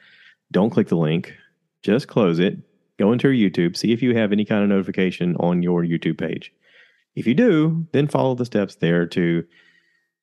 don't 0.53 0.71
click 0.71 0.89
the 0.89 0.97
link, 0.97 1.35
just 1.83 2.09
close 2.09 2.39
it, 2.39 2.59
go 2.99 3.13
into 3.13 3.31
your 3.31 3.51
YouTube, 3.51 3.77
see 3.77 3.93
if 3.93 4.03
you 4.03 4.17
have 4.17 4.33
any 4.33 4.45
kind 4.45 4.63
of 4.63 4.69
notification 4.69 5.37
on 5.37 5.63
your 5.63 5.83
YouTube 5.83 6.19
page. 6.19 6.53
If 7.15 7.27
you 7.27 7.35
do, 7.35 7.87
then 7.93 8.09
follow 8.09 8.35
the 8.35 8.45
steps 8.45 8.77
there 8.77 9.07
to 9.07 9.45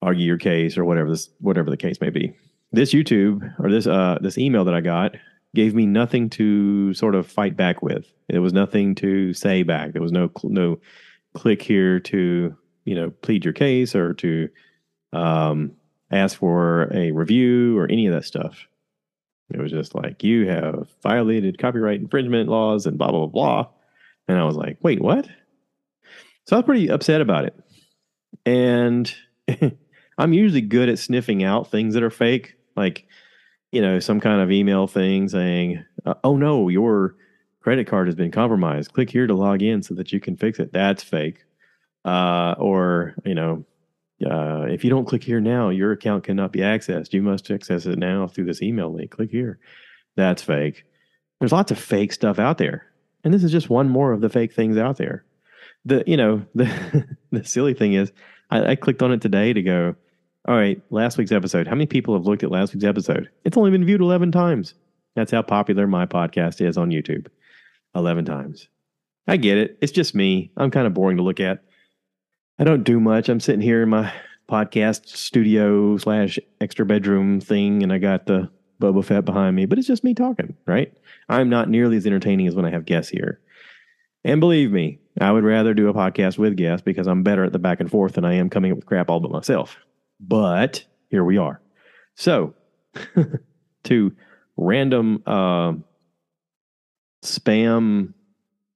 argue 0.01 0.25
your 0.25 0.37
case 0.37 0.77
or 0.77 0.85
whatever 0.85 1.09
this 1.09 1.29
whatever 1.39 1.69
the 1.69 1.77
case 1.77 1.99
may 1.99 2.09
be. 2.09 2.33
This 2.71 2.93
YouTube 2.93 3.53
or 3.59 3.71
this 3.71 3.87
uh 3.87 4.19
this 4.21 4.37
email 4.37 4.65
that 4.65 4.75
I 4.75 4.81
got 4.81 5.15
gave 5.55 5.73
me 5.73 5.85
nothing 5.85 6.29
to 6.31 6.93
sort 6.93 7.15
of 7.15 7.27
fight 7.27 7.57
back 7.57 7.81
with. 7.81 8.05
There 8.29 8.41
was 8.41 8.53
nothing 8.53 8.95
to 8.95 9.33
say 9.33 9.63
back. 9.63 9.93
There 9.93 10.01
was 10.01 10.11
no 10.11 10.31
no 10.43 10.79
click 11.33 11.61
here 11.61 11.99
to 11.99 12.55
you 12.85 12.95
know 12.95 13.09
plead 13.09 13.43
your 13.43 13.53
case 13.53 13.95
or 13.95 14.13
to 14.15 14.49
um, 15.13 15.71
ask 16.11 16.37
for 16.37 16.93
a 16.93 17.11
review 17.11 17.77
or 17.77 17.89
any 17.89 18.07
of 18.07 18.13
that 18.13 18.25
stuff. 18.25 18.67
It 19.51 19.59
was 19.59 19.71
just 19.71 19.95
like 19.95 20.23
you 20.23 20.47
have 20.47 20.89
violated 21.01 21.57
copyright 21.57 21.99
infringement 21.99 22.49
laws 22.49 22.85
and 22.85 22.97
blah 22.97 23.11
blah 23.11 23.27
blah. 23.27 23.67
And 24.27 24.37
I 24.37 24.43
was 24.43 24.55
like, 24.55 24.77
wait, 24.81 25.01
what? 25.01 25.27
So 26.45 26.55
I 26.55 26.59
was 26.59 26.65
pretty 26.65 26.89
upset 26.89 27.21
about 27.21 27.45
it. 27.45 27.55
And 28.45 29.13
I'm 30.17 30.33
usually 30.33 30.61
good 30.61 30.89
at 30.89 30.99
sniffing 30.99 31.43
out 31.43 31.71
things 31.71 31.93
that 31.93 32.03
are 32.03 32.09
fake, 32.09 32.55
like 32.75 33.05
you 33.71 33.81
know 33.81 33.99
some 33.99 34.19
kind 34.19 34.41
of 34.41 34.51
email 34.51 34.87
thing 34.87 35.27
saying, 35.27 35.83
uh, 36.05 36.15
"Oh 36.23 36.37
no, 36.37 36.69
your 36.69 37.15
credit 37.61 37.87
card 37.87 38.07
has 38.07 38.15
been 38.15 38.31
compromised. 38.31 38.93
Click 38.93 39.09
here 39.09 39.27
to 39.27 39.33
log 39.33 39.61
in 39.61 39.83
so 39.83 39.93
that 39.95 40.11
you 40.11 40.19
can 40.19 40.37
fix 40.37 40.59
it." 40.59 40.73
That's 40.73 41.03
fake 41.03 41.43
uh, 42.07 42.55
or 42.57 43.15
you 43.25 43.35
know, 43.35 43.65
uh, 44.25 44.65
if 44.67 44.83
you 44.83 44.89
don't 44.89 45.05
click 45.05 45.23
here 45.23 45.39
now, 45.39 45.69
your 45.69 45.91
account 45.91 46.23
cannot 46.23 46.51
be 46.51 46.59
accessed. 46.59 47.13
You 47.13 47.21
must 47.21 47.51
access 47.51 47.85
it 47.85 47.99
now 47.99 48.27
through 48.27 48.45
this 48.45 48.61
email 48.61 48.91
link. 48.91 49.11
Click 49.11 49.29
here. 49.29 49.59
That's 50.15 50.41
fake. 50.41 50.85
There's 51.39 51.51
lots 51.51 51.71
of 51.71 51.77
fake 51.77 52.11
stuff 52.13 52.39
out 52.39 52.57
there, 52.57 52.87
and 53.23 53.33
this 53.33 53.43
is 53.43 53.51
just 53.51 53.69
one 53.69 53.89
more 53.89 54.11
of 54.11 54.21
the 54.21 54.29
fake 54.29 54.53
things 54.53 54.77
out 54.77 54.97
there. 54.97 55.23
The 55.85 56.03
you 56.07 56.17
know 56.17 56.45
the 56.55 57.07
the 57.31 57.43
silly 57.43 57.75
thing 57.75 57.93
is, 57.93 58.11
I, 58.49 58.71
I 58.71 58.75
clicked 58.75 59.03
on 59.03 59.11
it 59.11 59.21
today 59.21 59.53
to 59.53 59.61
go. 59.61 59.95
All 60.47 60.55
right, 60.55 60.81
last 60.89 61.17
week's 61.17 61.33
episode. 61.33 61.67
How 61.67 61.75
many 61.75 61.87
people 61.87 62.13
have 62.13 62.25
looked 62.25 62.41
at 62.41 62.51
last 62.51 62.73
week's 62.73 62.85
episode? 62.85 63.29
It's 63.43 63.57
only 63.57 63.69
been 63.69 63.83
viewed 63.83 63.99
11 63.99 64.31
times. 64.31 64.75
That's 65.13 65.31
how 65.31 65.41
popular 65.41 65.87
my 65.87 66.05
podcast 66.05 66.65
is 66.65 66.77
on 66.77 66.89
YouTube. 66.89 67.27
11 67.93 68.23
times. 68.23 68.69
I 69.27 69.35
get 69.35 69.57
it. 69.57 69.77
It's 69.81 69.91
just 69.91 70.15
me. 70.15 70.51
I'm 70.55 70.71
kind 70.71 70.87
of 70.87 70.93
boring 70.93 71.17
to 71.17 71.23
look 71.23 71.41
at. 71.41 71.63
I 72.59 72.63
don't 72.63 72.83
do 72.83 72.99
much. 72.99 73.29
I'm 73.29 73.39
sitting 73.39 73.61
here 73.61 73.83
in 73.83 73.89
my 73.89 74.11
podcast 74.49 75.07
studio 75.09 75.97
slash 75.97 76.39
extra 76.59 76.85
bedroom 76.85 77.39
thing, 77.39 77.83
and 77.83 77.93
I 77.93 77.99
got 77.99 78.25
the 78.25 78.49
Boba 78.81 79.03
Fett 79.03 79.25
behind 79.25 79.55
me, 79.55 79.65
but 79.65 79.77
it's 79.77 79.87
just 79.87 80.03
me 80.03 80.13
talking, 80.13 80.55
right? 80.65 80.91
I'm 81.29 81.49
not 81.49 81.69
nearly 81.69 81.97
as 81.97 82.07
entertaining 82.07 82.47
as 82.47 82.55
when 82.55 82.65
I 82.65 82.71
have 82.71 82.85
guests 82.85 83.11
here. 83.11 83.39
And 84.23 84.39
believe 84.39 84.71
me, 84.71 84.99
I 85.21 85.31
would 85.31 85.43
rather 85.43 85.73
do 85.73 85.87
a 85.87 85.93
podcast 85.93 86.37
with 86.37 86.57
guests 86.57 86.83
because 86.83 87.07
I'm 87.07 87.23
better 87.23 87.43
at 87.43 87.53
the 87.53 87.59
back 87.59 87.79
and 87.79 87.89
forth 87.89 88.13
than 88.13 88.25
I 88.25 88.33
am 88.33 88.49
coming 88.49 88.71
up 88.71 88.77
with 88.77 88.85
crap 88.85 89.09
all 89.09 89.19
but 89.19 89.31
myself. 89.31 89.77
But 90.19 90.83
here 91.09 91.23
we 91.23 91.37
are. 91.37 91.61
So, 92.15 92.55
to 93.83 94.15
random 94.57 95.21
uh, 95.27 95.73
spam, 97.23 98.13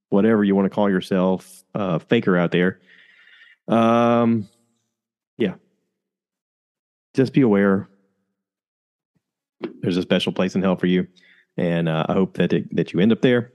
whatever 0.09 0.43
you 0.43 0.55
want 0.55 0.67
to 0.67 0.75
call 0.75 0.89
yourself, 0.89 1.63
uh, 1.73 1.99
faker 1.99 2.37
out 2.37 2.51
there, 2.51 2.79
um, 3.67 4.47
yeah. 5.37 5.55
Just 7.13 7.33
be 7.33 7.41
aware. 7.41 7.89
There's 9.81 9.97
a 9.97 10.01
special 10.01 10.31
place 10.31 10.55
in 10.55 10.61
hell 10.61 10.75
for 10.75 10.87
you, 10.87 11.07
and 11.57 11.87
uh, 11.87 12.05
I 12.07 12.13
hope 12.13 12.35
that 12.37 12.53
it, 12.53 12.75
that 12.75 12.93
you 12.93 12.99
end 12.99 13.11
up 13.11 13.21
there. 13.21 13.51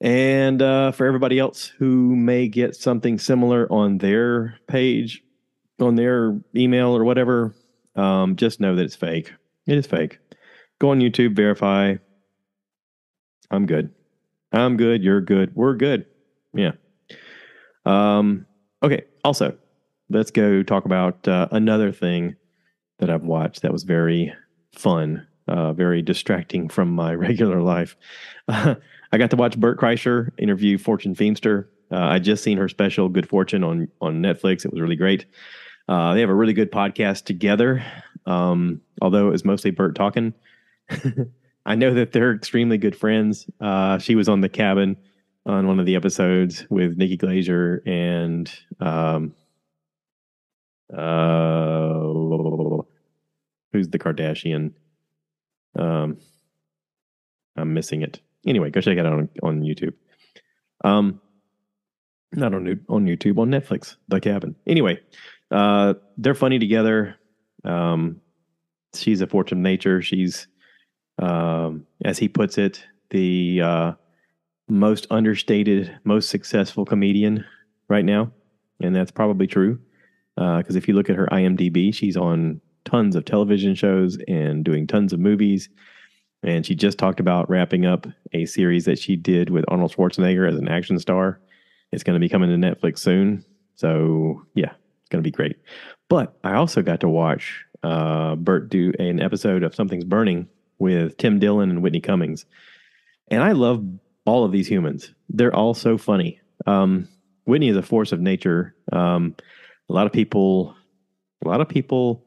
And 0.00 0.62
uh, 0.62 0.92
for 0.92 1.06
everybody 1.06 1.38
else 1.38 1.66
who 1.66 2.14
may 2.14 2.46
get 2.48 2.76
something 2.76 3.18
similar 3.18 3.70
on 3.72 3.98
their 3.98 4.58
page, 4.68 5.22
on 5.80 5.96
their 5.96 6.38
email 6.54 6.96
or 6.96 7.04
whatever, 7.04 7.54
um, 7.96 8.36
just 8.36 8.60
know 8.60 8.76
that 8.76 8.84
it's 8.84 8.94
fake. 8.94 9.32
It 9.66 9.76
is 9.76 9.86
fake. 9.86 10.18
Go 10.80 10.90
on 10.90 11.00
YouTube, 11.00 11.34
verify. 11.34 11.96
I'm 13.50 13.66
good. 13.66 13.90
I'm 14.52 14.76
good. 14.76 15.02
You're 15.02 15.20
good. 15.20 15.54
We're 15.54 15.74
good. 15.74 16.06
Yeah. 16.54 16.72
Um, 17.84 18.46
Okay. 18.82 19.02
Also, 19.24 19.56
let's 20.08 20.30
go 20.30 20.62
talk 20.62 20.84
about 20.84 21.26
uh, 21.26 21.48
another 21.50 21.92
thing 21.92 22.36
that 22.98 23.10
I've 23.10 23.24
watched 23.24 23.62
that 23.62 23.72
was 23.72 23.84
very 23.84 24.32
fun, 24.74 25.26
uh, 25.46 25.72
very 25.72 26.02
distracting 26.02 26.68
from 26.68 26.90
my 26.90 27.14
regular 27.26 27.62
life. 27.62 27.96
Uh, 28.48 28.76
I 29.12 29.16
got 29.18 29.30
to 29.30 29.36
watch 29.36 29.58
Bert 29.58 29.78
Kreischer 29.80 30.30
interview 30.38 30.76
Fortune 30.76 31.14
Feimster. 31.14 31.66
Uh, 31.90 31.96
I 31.96 32.18
just 32.18 32.44
seen 32.44 32.58
her 32.58 32.68
special 32.68 33.08
Good 33.08 33.26
Fortune 33.26 33.64
on 33.64 33.88
on 34.02 34.20
Netflix. 34.22 34.66
It 34.66 34.70
was 34.72 34.80
really 34.80 34.96
great. 34.96 35.24
Uh, 35.88 36.12
they 36.12 36.20
have 36.20 36.28
a 36.28 36.34
really 36.34 36.52
good 36.52 36.70
podcast 36.70 37.24
together. 37.24 37.82
Um, 38.26 38.82
although 39.00 39.28
it 39.28 39.30
was 39.30 39.46
mostly 39.46 39.70
Bert 39.70 39.94
talking. 39.94 40.34
I 41.66 41.74
know 41.74 41.94
that 41.94 42.12
they're 42.12 42.34
extremely 42.34 42.76
good 42.76 42.94
friends. 42.94 43.48
Uh, 43.60 43.98
she 43.98 44.14
was 44.14 44.28
on 44.28 44.42
the 44.42 44.48
cabin 44.50 44.96
on 45.48 45.66
one 45.66 45.80
of 45.80 45.86
the 45.86 45.96
episodes 45.96 46.66
with 46.68 46.98
Nikki 46.98 47.16
Glazer 47.16 47.80
and 47.86 48.52
um, 48.80 49.34
uh, 50.94 52.82
who's 53.72 53.88
the 53.88 53.98
Kardashian? 53.98 54.72
Um, 55.78 56.18
I'm 57.56 57.72
missing 57.72 58.02
it. 58.02 58.20
Anyway, 58.46 58.70
go 58.70 58.80
check 58.80 58.98
it 58.98 59.06
out 59.06 59.12
on, 59.12 59.28
on 59.42 59.62
YouTube. 59.62 59.94
Um, 60.84 61.20
not 62.32 62.54
on 62.54 62.80
on 62.88 63.06
YouTube, 63.06 63.38
on 63.38 63.50
Netflix. 63.50 63.96
The 64.08 64.20
Cabin. 64.20 64.54
Anyway, 64.66 65.00
uh, 65.50 65.94
they're 66.18 66.34
funny 66.34 66.58
together. 66.58 67.16
Um, 67.64 68.20
she's 68.94 69.22
a 69.22 69.26
fortune 69.26 69.58
of 69.58 69.62
nature. 69.62 70.02
She's, 70.02 70.46
um, 71.18 71.86
as 72.04 72.18
he 72.18 72.28
puts 72.28 72.58
it, 72.58 72.84
the 73.10 73.62
uh, 73.62 73.92
most 74.68 75.06
understated, 75.10 75.98
most 76.04 76.28
successful 76.28 76.84
comedian 76.84 77.44
right 77.88 78.04
now, 78.04 78.30
and 78.80 78.94
that's 78.94 79.10
probably 79.10 79.46
true. 79.46 79.78
Because 80.36 80.76
uh, 80.76 80.78
if 80.78 80.86
you 80.86 80.94
look 80.94 81.10
at 81.10 81.16
her 81.16 81.28
IMDb, 81.32 81.92
she's 81.92 82.16
on 82.16 82.60
tons 82.84 83.16
of 83.16 83.24
television 83.24 83.74
shows 83.74 84.18
and 84.28 84.64
doing 84.64 84.86
tons 84.86 85.12
of 85.12 85.20
movies. 85.20 85.68
And 86.42 86.64
she 86.64 86.74
just 86.74 86.98
talked 86.98 87.18
about 87.18 87.50
wrapping 87.50 87.84
up 87.84 88.06
a 88.32 88.46
series 88.46 88.84
that 88.84 88.98
she 88.98 89.16
did 89.16 89.50
with 89.50 89.64
Arnold 89.68 89.92
Schwarzenegger 89.92 90.48
as 90.48 90.56
an 90.56 90.68
action 90.68 90.98
star. 90.98 91.40
It's 91.90 92.04
going 92.04 92.14
to 92.14 92.20
be 92.20 92.28
coming 92.28 92.48
to 92.48 92.56
Netflix 92.56 93.00
soon. 93.00 93.44
So, 93.74 94.44
yeah, 94.54 94.70
it's 95.00 95.08
going 95.10 95.22
to 95.22 95.28
be 95.28 95.34
great. 95.34 95.56
But 96.08 96.38
I 96.44 96.54
also 96.54 96.82
got 96.82 97.00
to 97.00 97.08
watch 97.08 97.64
uh, 97.82 98.36
Bert 98.36 98.68
do 98.68 98.92
an 98.98 99.20
episode 99.20 99.62
of 99.62 99.74
Something's 99.74 100.04
Burning 100.04 100.48
with 100.78 101.16
Tim 101.16 101.38
Dillon 101.38 101.70
and 101.70 101.82
Whitney 101.82 102.00
Cummings. 102.00 102.46
And 103.28 103.42
I 103.42 103.52
love 103.52 103.84
all 104.28 104.44
of 104.44 104.52
these 104.52 104.68
humans. 104.68 105.12
They're 105.28 105.54
all 105.54 105.74
so 105.74 105.98
funny. 105.98 106.40
Um, 106.66 107.08
Whitney 107.44 107.68
is 107.68 107.76
a 107.76 107.82
force 107.82 108.12
of 108.12 108.20
nature. 108.20 108.74
Um, 108.92 109.34
a 109.88 109.92
lot 109.92 110.06
of 110.06 110.12
people, 110.12 110.76
a 111.44 111.48
lot 111.48 111.60
of 111.60 111.68
people, 111.68 112.24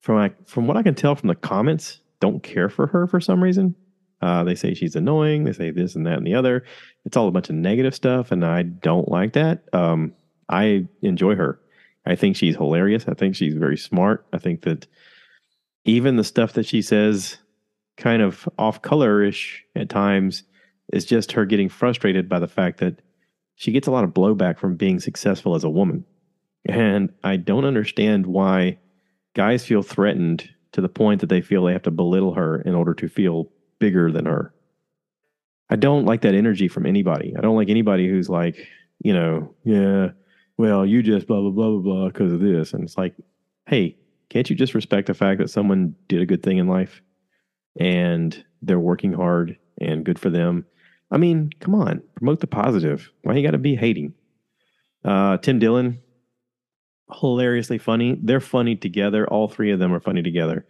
from 0.00 0.16
my, 0.16 0.32
from 0.46 0.66
what 0.66 0.76
I 0.76 0.82
can 0.82 0.94
tell 0.94 1.14
from 1.14 1.28
the 1.28 1.34
comments, 1.34 2.00
don't 2.20 2.42
care 2.42 2.68
for 2.68 2.86
her 2.88 3.06
for 3.06 3.20
some 3.20 3.42
reason. 3.42 3.74
Uh, 4.20 4.42
they 4.42 4.56
say 4.56 4.74
she's 4.74 4.96
annoying. 4.96 5.44
They 5.44 5.52
say 5.52 5.70
this 5.70 5.94
and 5.94 6.06
that 6.06 6.18
and 6.18 6.26
the 6.26 6.34
other. 6.34 6.64
It's 7.04 7.16
all 7.16 7.28
a 7.28 7.30
bunch 7.30 7.50
of 7.50 7.54
negative 7.54 7.94
stuff, 7.94 8.32
and 8.32 8.44
I 8.44 8.62
don't 8.64 9.08
like 9.08 9.34
that. 9.34 9.62
Um, 9.72 10.12
I 10.48 10.86
enjoy 11.02 11.36
her. 11.36 11.60
I 12.04 12.16
think 12.16 12.36
she's 12.36 12.56
hilarious. 12.56 13.06
I 13.06 13.14
think 13.14 13.36
she's 13.36 13.54
very 13.54 13.76
smart. 13.76 14.26
I 14.32 14.38
think 14.38 14.62
that 14.62 14.86
even 15.84 16.16
the 16.16 16.24
stuff 16.24 16.54
that 16.54 16.66
she 16.66 16.82
says, 16.82 17.38
kind 17.96 18.22
of 18.22 18.48
off 18.58 18.82
colorish 18.82 19.58
at 19.76 19.88
times, 19.88 20.42
is 20.92 21.04
just 21.04 21.32
her 21.32 21.44
getting 21.44 21.68
frustrated 21.68 22.28
by 22.28 22.38
the 22.38 22.48
fact 22.48 22.78
that 22.80 23.00
she 23.56 23.72
gets 23.72 23.88
a 23.88 23.90
lot 23.90 24.04
of 24.04 24.10
blowback 24.10 24.58
from 24.58 24.76
being 24.76 25.00
successful 25.00 25.54
as 25.54 25.64
a 25.64 25.70
woman. 25.70 26.04
And 26.66 27.12
I 27.24 27.36
don't 27.36 27.64
understand 27.64 28.26
why 28.26 28.78
guys 29.34 29.64
feel 29.64 29.82
threatened 29.82 30.48
to 30.72 30.80
the 30.80 30.88
point 30.88 31.20
that 31.20 31.28
they 31.28 31.40
feel 31.40 31.64
they 31.64 31.72
have 31.72 31.82
to 31.82 31.90
belittle 31.90 32.34
her 32.34 32.60
in 32.60 32.74
order 32.74 32.94
to 32.94 33.08
feel 33.08 33.50
bigger 33.78 34.12
than 34.12 34.26
her. 34.26 34.54
I 35.70 35.76
don't 35.76 36.04
like 36.04 36.22
that 36.22 36.34
energy 36.34 36.68
from 36.68 36.86
anybody. 36.86 37.34
I 37.36 37.40
don't 37.40 37.56
like 37.56 37.68
anybody 37.68 38.08
who's 38.08 38.28
like, 38.28 38.56
you 39.00 39.12
know, 39.12 39.54
yeah, 39.64 40.10
well, 40.56 40.84
you 40.84 41.02
just 41.02 41.26
blah, 41.26 41.40
blah, 41.40 41.50
blah, 41.50 41.70
blah, 41.70 41.80
blah 41.80 42.06
because 42.08 42.32
of 42.32 42.40
this. 42.40 42.72
And 42.72 42.84
it's 42.84 42.98
like, 42.98 43.14
hey, 43.66 43.96
can't 44.28 44.48
you 44.48 44.56
just 44.56 44.74
respect 44.74 45.06
the 45.06 45.14
fact 45.14 45.38
that 45.40 45.50
someone 45.50 45.94
did 46.08 46.20
a 46.20 46.26
good 46.26 46.42
thing 46.42 46.58
in 46.58 46.68
life 46.68 47.02
and 47.78 48.44
they're 48.62 48.80
working 48.80 49.12
hard 49.12 49.58
and 49.80 50.04
good 50.04 50.18
for 50.18 50.30
them? 50.30 50.66
I 51.10 51.16
mean, 51.16 51.50
come 51.60 51.74
on, 51.74 52.02
promote 52.16 52.40
the 52.40 52.46
positive. 52.46 53.10
Why 53.22 53.34
you 53.34 53.42
got 53.42 53.52
to 53.52 53.58
be 53.58 53.76
hating? 53.76 54.14
Uh, 55.04 55.38
Tim 55.38 55.58
Dillon, 55.58 56.00
hilariously 57.12 57.78
funny. 57.78 58.18
They're 58.20 58.40
funny 58.40 58.76
together. 58.76 59.26
All 59.26 59.48
three 59.48 59.70
of 59.70 59.78
them 59.78 59.92
are 59.92 60.00
funny 60.00 60.22
together. 60.22 60.66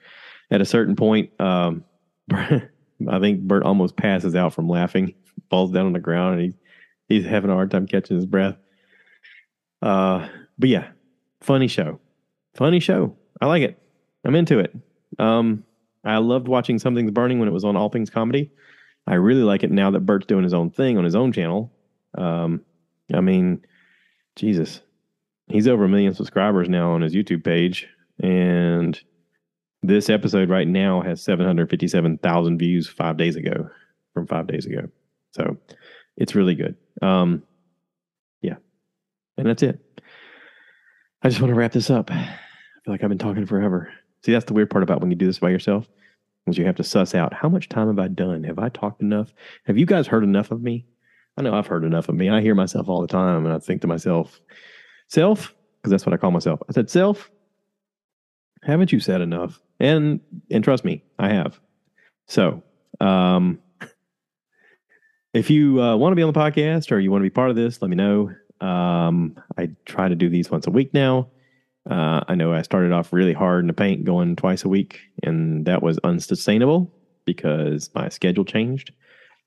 At 0.50 0.60
a 0.60 0.66
certain 0.66 0.96
point, 0.96 1.30
um, 1.40 1.84
I 2.30 3.18
think 3.20 3.40
Bert 3.40 3.64
almost 3.64 3.96
passes 3.96 4.34
out 4.34 4.54
from 4.54 4.68
laughing, 4.68 5.14
falls 5.50 5.72
down 5.72 5.86
on 5.86 5.92
the 5.92 6.00
ground, 6.00 6.40
and 6.40 6.52
he, 7.08 7.14
he's 7.14 7.26
having 7.26 7.50
a 7.50 7.54
hard 7.54 7.70
time 7.70 7.86
catching 7.86 8.16
his 8.16 8.26
breath. 8.26 8.56
Uh, 9.82 10.28
but 10.58 10.68
yeah, 10.68 10.88
funny 11.40 11.68
show. 11.68 12.00
Funny 12.54 12.80
show. 12.80 13.16
I 13.40 13.46
like 13.46 13.62
it. 13.62 13.80
I'm 14.24 14.34
into 14.34 14.58
it. 14.58 14.74
Um, 15.18 15.64
I 16.04 16.18
loved 16.18 16.48
watching 16.48 16.78
Something's 16.78 17.10
Burning 17.10 17.38
when 17.38 17.48
it 17.48 17.52
was 17.52 17.64
on 17.64 17.76
All 17.76 17.88
Things 17.88 18.10
Comedy. 18.10 18.50
I 19.08 19.14
really 19.14 19.42
like 19.42 19.64
it 19.64 19.70
now 19.70 19.90
that 19.90 20.00
Bert's 20.00 20.26
doing 20.26 20.44
his 20.44 20.52
own 20.52 20.70
thing 20.70 20.98
on 20.98 21.04
his 21.04 21.16
own 21.16 21.32
channel. 21.32 21.72
Um, 22.16 22.60
I 23.12 23.22
mean, 23.22 23.64
Jesus, 24.36 24.82
he's 25.46 25.66
over 25.66 25.84
a 25.84 25.88
million 25.88 26.14
subscribers 26.14 26.68
now 26.68 26.92
on 26.92 27.00
his 27.00 27.14
YouTube 27.14 27.42
page, 27.42 27.88
and 28.22 29.00
this 29.82 30.10
episode 30.10 30.50
right 30.50 30.68
now 30.68 31.00
has 31.00 31.22
757,000 31.22 32.58
views 32.58 32.86
five 32.86 33.16
days 33.16 33.36
ago, 33.36 33.70
from 34.12 34.26
five 34.26 34.46
days 34.46 34.66
ago. 34.66 34.88
So 35.32 35.56
it's 36.18 36.34
really 36.34 36.54
good. 36.54 36.76
Um, 37.00 37.42
yeah. 38.42 38.56
And 39.38 39.46
that's 39.46 39.62
it. 39.62 39.80
I 41.22 41.30
just 41.30 41.40
want 41.40 41.50
to 41.50 41.58
wrap 41.58 41.72
this 41.72 41.90
up. 41.90 42.10
I 42.10 42.24
feel 42.84 42.92
like 42.92 43.02
I've 43.02 43.08
been 43.08 43.18
talking 43.18 43.46
forever. 43.46 43.90
See, 44.24 44.32
that's 44.32 44.44
the 44.44 44.52
weird 44.52 44.68
part 44.68 44.82
about 44.82 45.00
when 45.00 45.10
you 45.10 45.16
do 45.16 45.26
this 45.26 45.38
by 45.38 45.50
yourself, 45.50 45.88
you 46.56 46.64
have 46.64 46.76
to 46.76 46.84
suss 46.84 47.14
out 47.14 47.34
how 47.34 47.48
much 47.48 47.68
time 47.68 47.88
have 47.88 47.98
I 47.98 48.08
done? 48.08 48.44
Have 48.44 48.58
I 48.58 48.68
talked 48.68 49.02
enough? 49.02 49.34
Have 49.66 49.76
you 49.76 49.86
guys 49.86 50.06
heard 50.06 50.24
enough 50.24 50.50
of 50.50 50.62
me? 50.62 50.86
I 51.36 51.42
know 51.42 51.54
I've 51.54 51.66
heard 51.66 51.84
enough 51.84 52.08
of 52.08 52.14
me. 52.14 52.30
I 52.30 52.40
hear 52.40 52.54
myself 52.54 52.88
all 52.88 53.00
the 53.00 53.06
time, 53.06 53.44
and 53.44 53.54
I 53.54 53.58
think 53.58 53.80
to 53.82 53.86
myself, 53.86 54.40
self, 55.08 55.54
because 55.76 55.90
that's 55.90 56.06
what 56.06 56.12
I 56.12 56.16
call 56.16 56.30
myself. 56.30 56.60
I 56.68 56.72
said, 56.72 56.90
self, 56.90 57.30
haven't 58.62 58.92
you 58.92 59.00
said 59.00 59.20
enough? 59.20 59.60
And 59.80 60.20
and 60.50 60.64
trust 60.64 60.84
me, 60.84 61.04
I 61.18 61.28
have. 61.28 61.60
So, 62.26 62.62
um, 63.00 63.60
if 65.32 65.50
you 65.50 65.80
uh, 65.80 65.96
want 65.96 66.12
to 66.12 66.16
be 66.16 66.22
on 66.22 66.32
the 66.32 66.38
podcast 66.38 66.90
or 66.90 66.98
you 66.98 67.10
want 67.10 67.22
to 67.22 67.26
be 67.26 67.34
part 67.34 67.50
of 67.50 67.56
this, 67.56 67.80
let 67.80 67.88
me 67.88 67.96
know. 67.96 68.34
Um, 68.60 69.36
I 69.56 69.70
try 69.84 70.08
to 70.08 70.16
do 70.16 70.28
these 70.28 70.50
once 70.50 70.66
a 70.66 70.70
week 70.70 70.92
now. 70.92 71.28
Uh, 71.88 72.22
I 72.28 72.34
know 72.34 72.52
I 72.52 72.62
started 72.62 72.92
off 72.92 73.12
really 73.12 73.32
hard 73.32 73.60
in 73.60 73.66
the 73.66 73.72
paint, 73.72 74.04
going 74.04 74.36
twice 74.36 74.64
a 74.64 74.68
week, 74.68 75.00
and 75.22 75.64
that 75.66 75.82
was 75.82 75.98
unsustainable 76.04 76.92
because 77.24 77.90
my 77.94 78.08
schedule 78.08 78.44
changed 78.44 78.92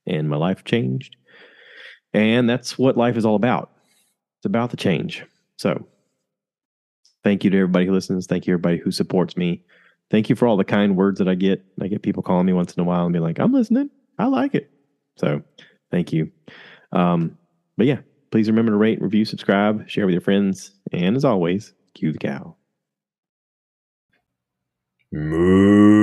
and 0.07 0.29
my 0.29 0.37
life 0.37 0.63
changed. 0.63 1.15
And 2.13 2.49
that's 2.49 2.77
what 2.77 2.97
life 2.97 3.15
is 3.15 3.25
all 3.25 3.35
about. 3.35 3.71
It's 4.39 4.45
about 4.45 4.71
the 4.71 4.77
change. 4.77 5.23
So, 5.57 5.85
thank 7.23 7.43
you 7.43 7.51
to 7.51 7.57
everybody 7.57 7.85
who 7.85 7.93
listens. 7.93 8.25
Thank 8.25 8.47
you, 8.47 8.53
everybody 8.53 8.77
who 8.77 8.91
supports 8.91 9.37
me 9.37 9.63
thank 10.11 10.29
you 10.29 10.35
for 10.35 10.47
all 10.47 10.57
the 10.57 10.63
kind 10.63 10.95
words 10.95 11.17
that 11.17 11.27
I 11.27 11.35
get. 11.35 11.63
I 11.81 11.87
get 11.87 12.03
people 12.03 12.21
calling 12.21 12.45
me 12.45 12.53
once 12.53 12.73
in 12.73 12.81
a 12.81 12.83
while 12.83 13.05
and 13.05 13.13
be 13.13 13.19
like, 13.19 13.39
I'm 13.39 13.53
listening. 13.53 13.89
I 14.19 14.25
like 14.25 14.53
it. 14.53 14.69
So 15.17 15.41
thank 15.89 16.13
you. 16.13 16.29
Um, 16.91 17.37
but 17.77 17.87
yeah, 17.87 17.99
please 18.29 18.49
remember 18.49 18.73
to 18.73 18.77
rate, 18.77 19.01
review, 19.01 19.25
subscribe, 19.25 19.89
share 19.89 20.05
with 20.05 20.13
your 20.13 20.21
friends. 20.21 20.71
And 20.91 21.15
as 21.15 21.25
always, 21.25 21.73
cue 21.93 22.11
the 22.11 22.19
cow. 22.19 22.55
Moo. 25.11 26.00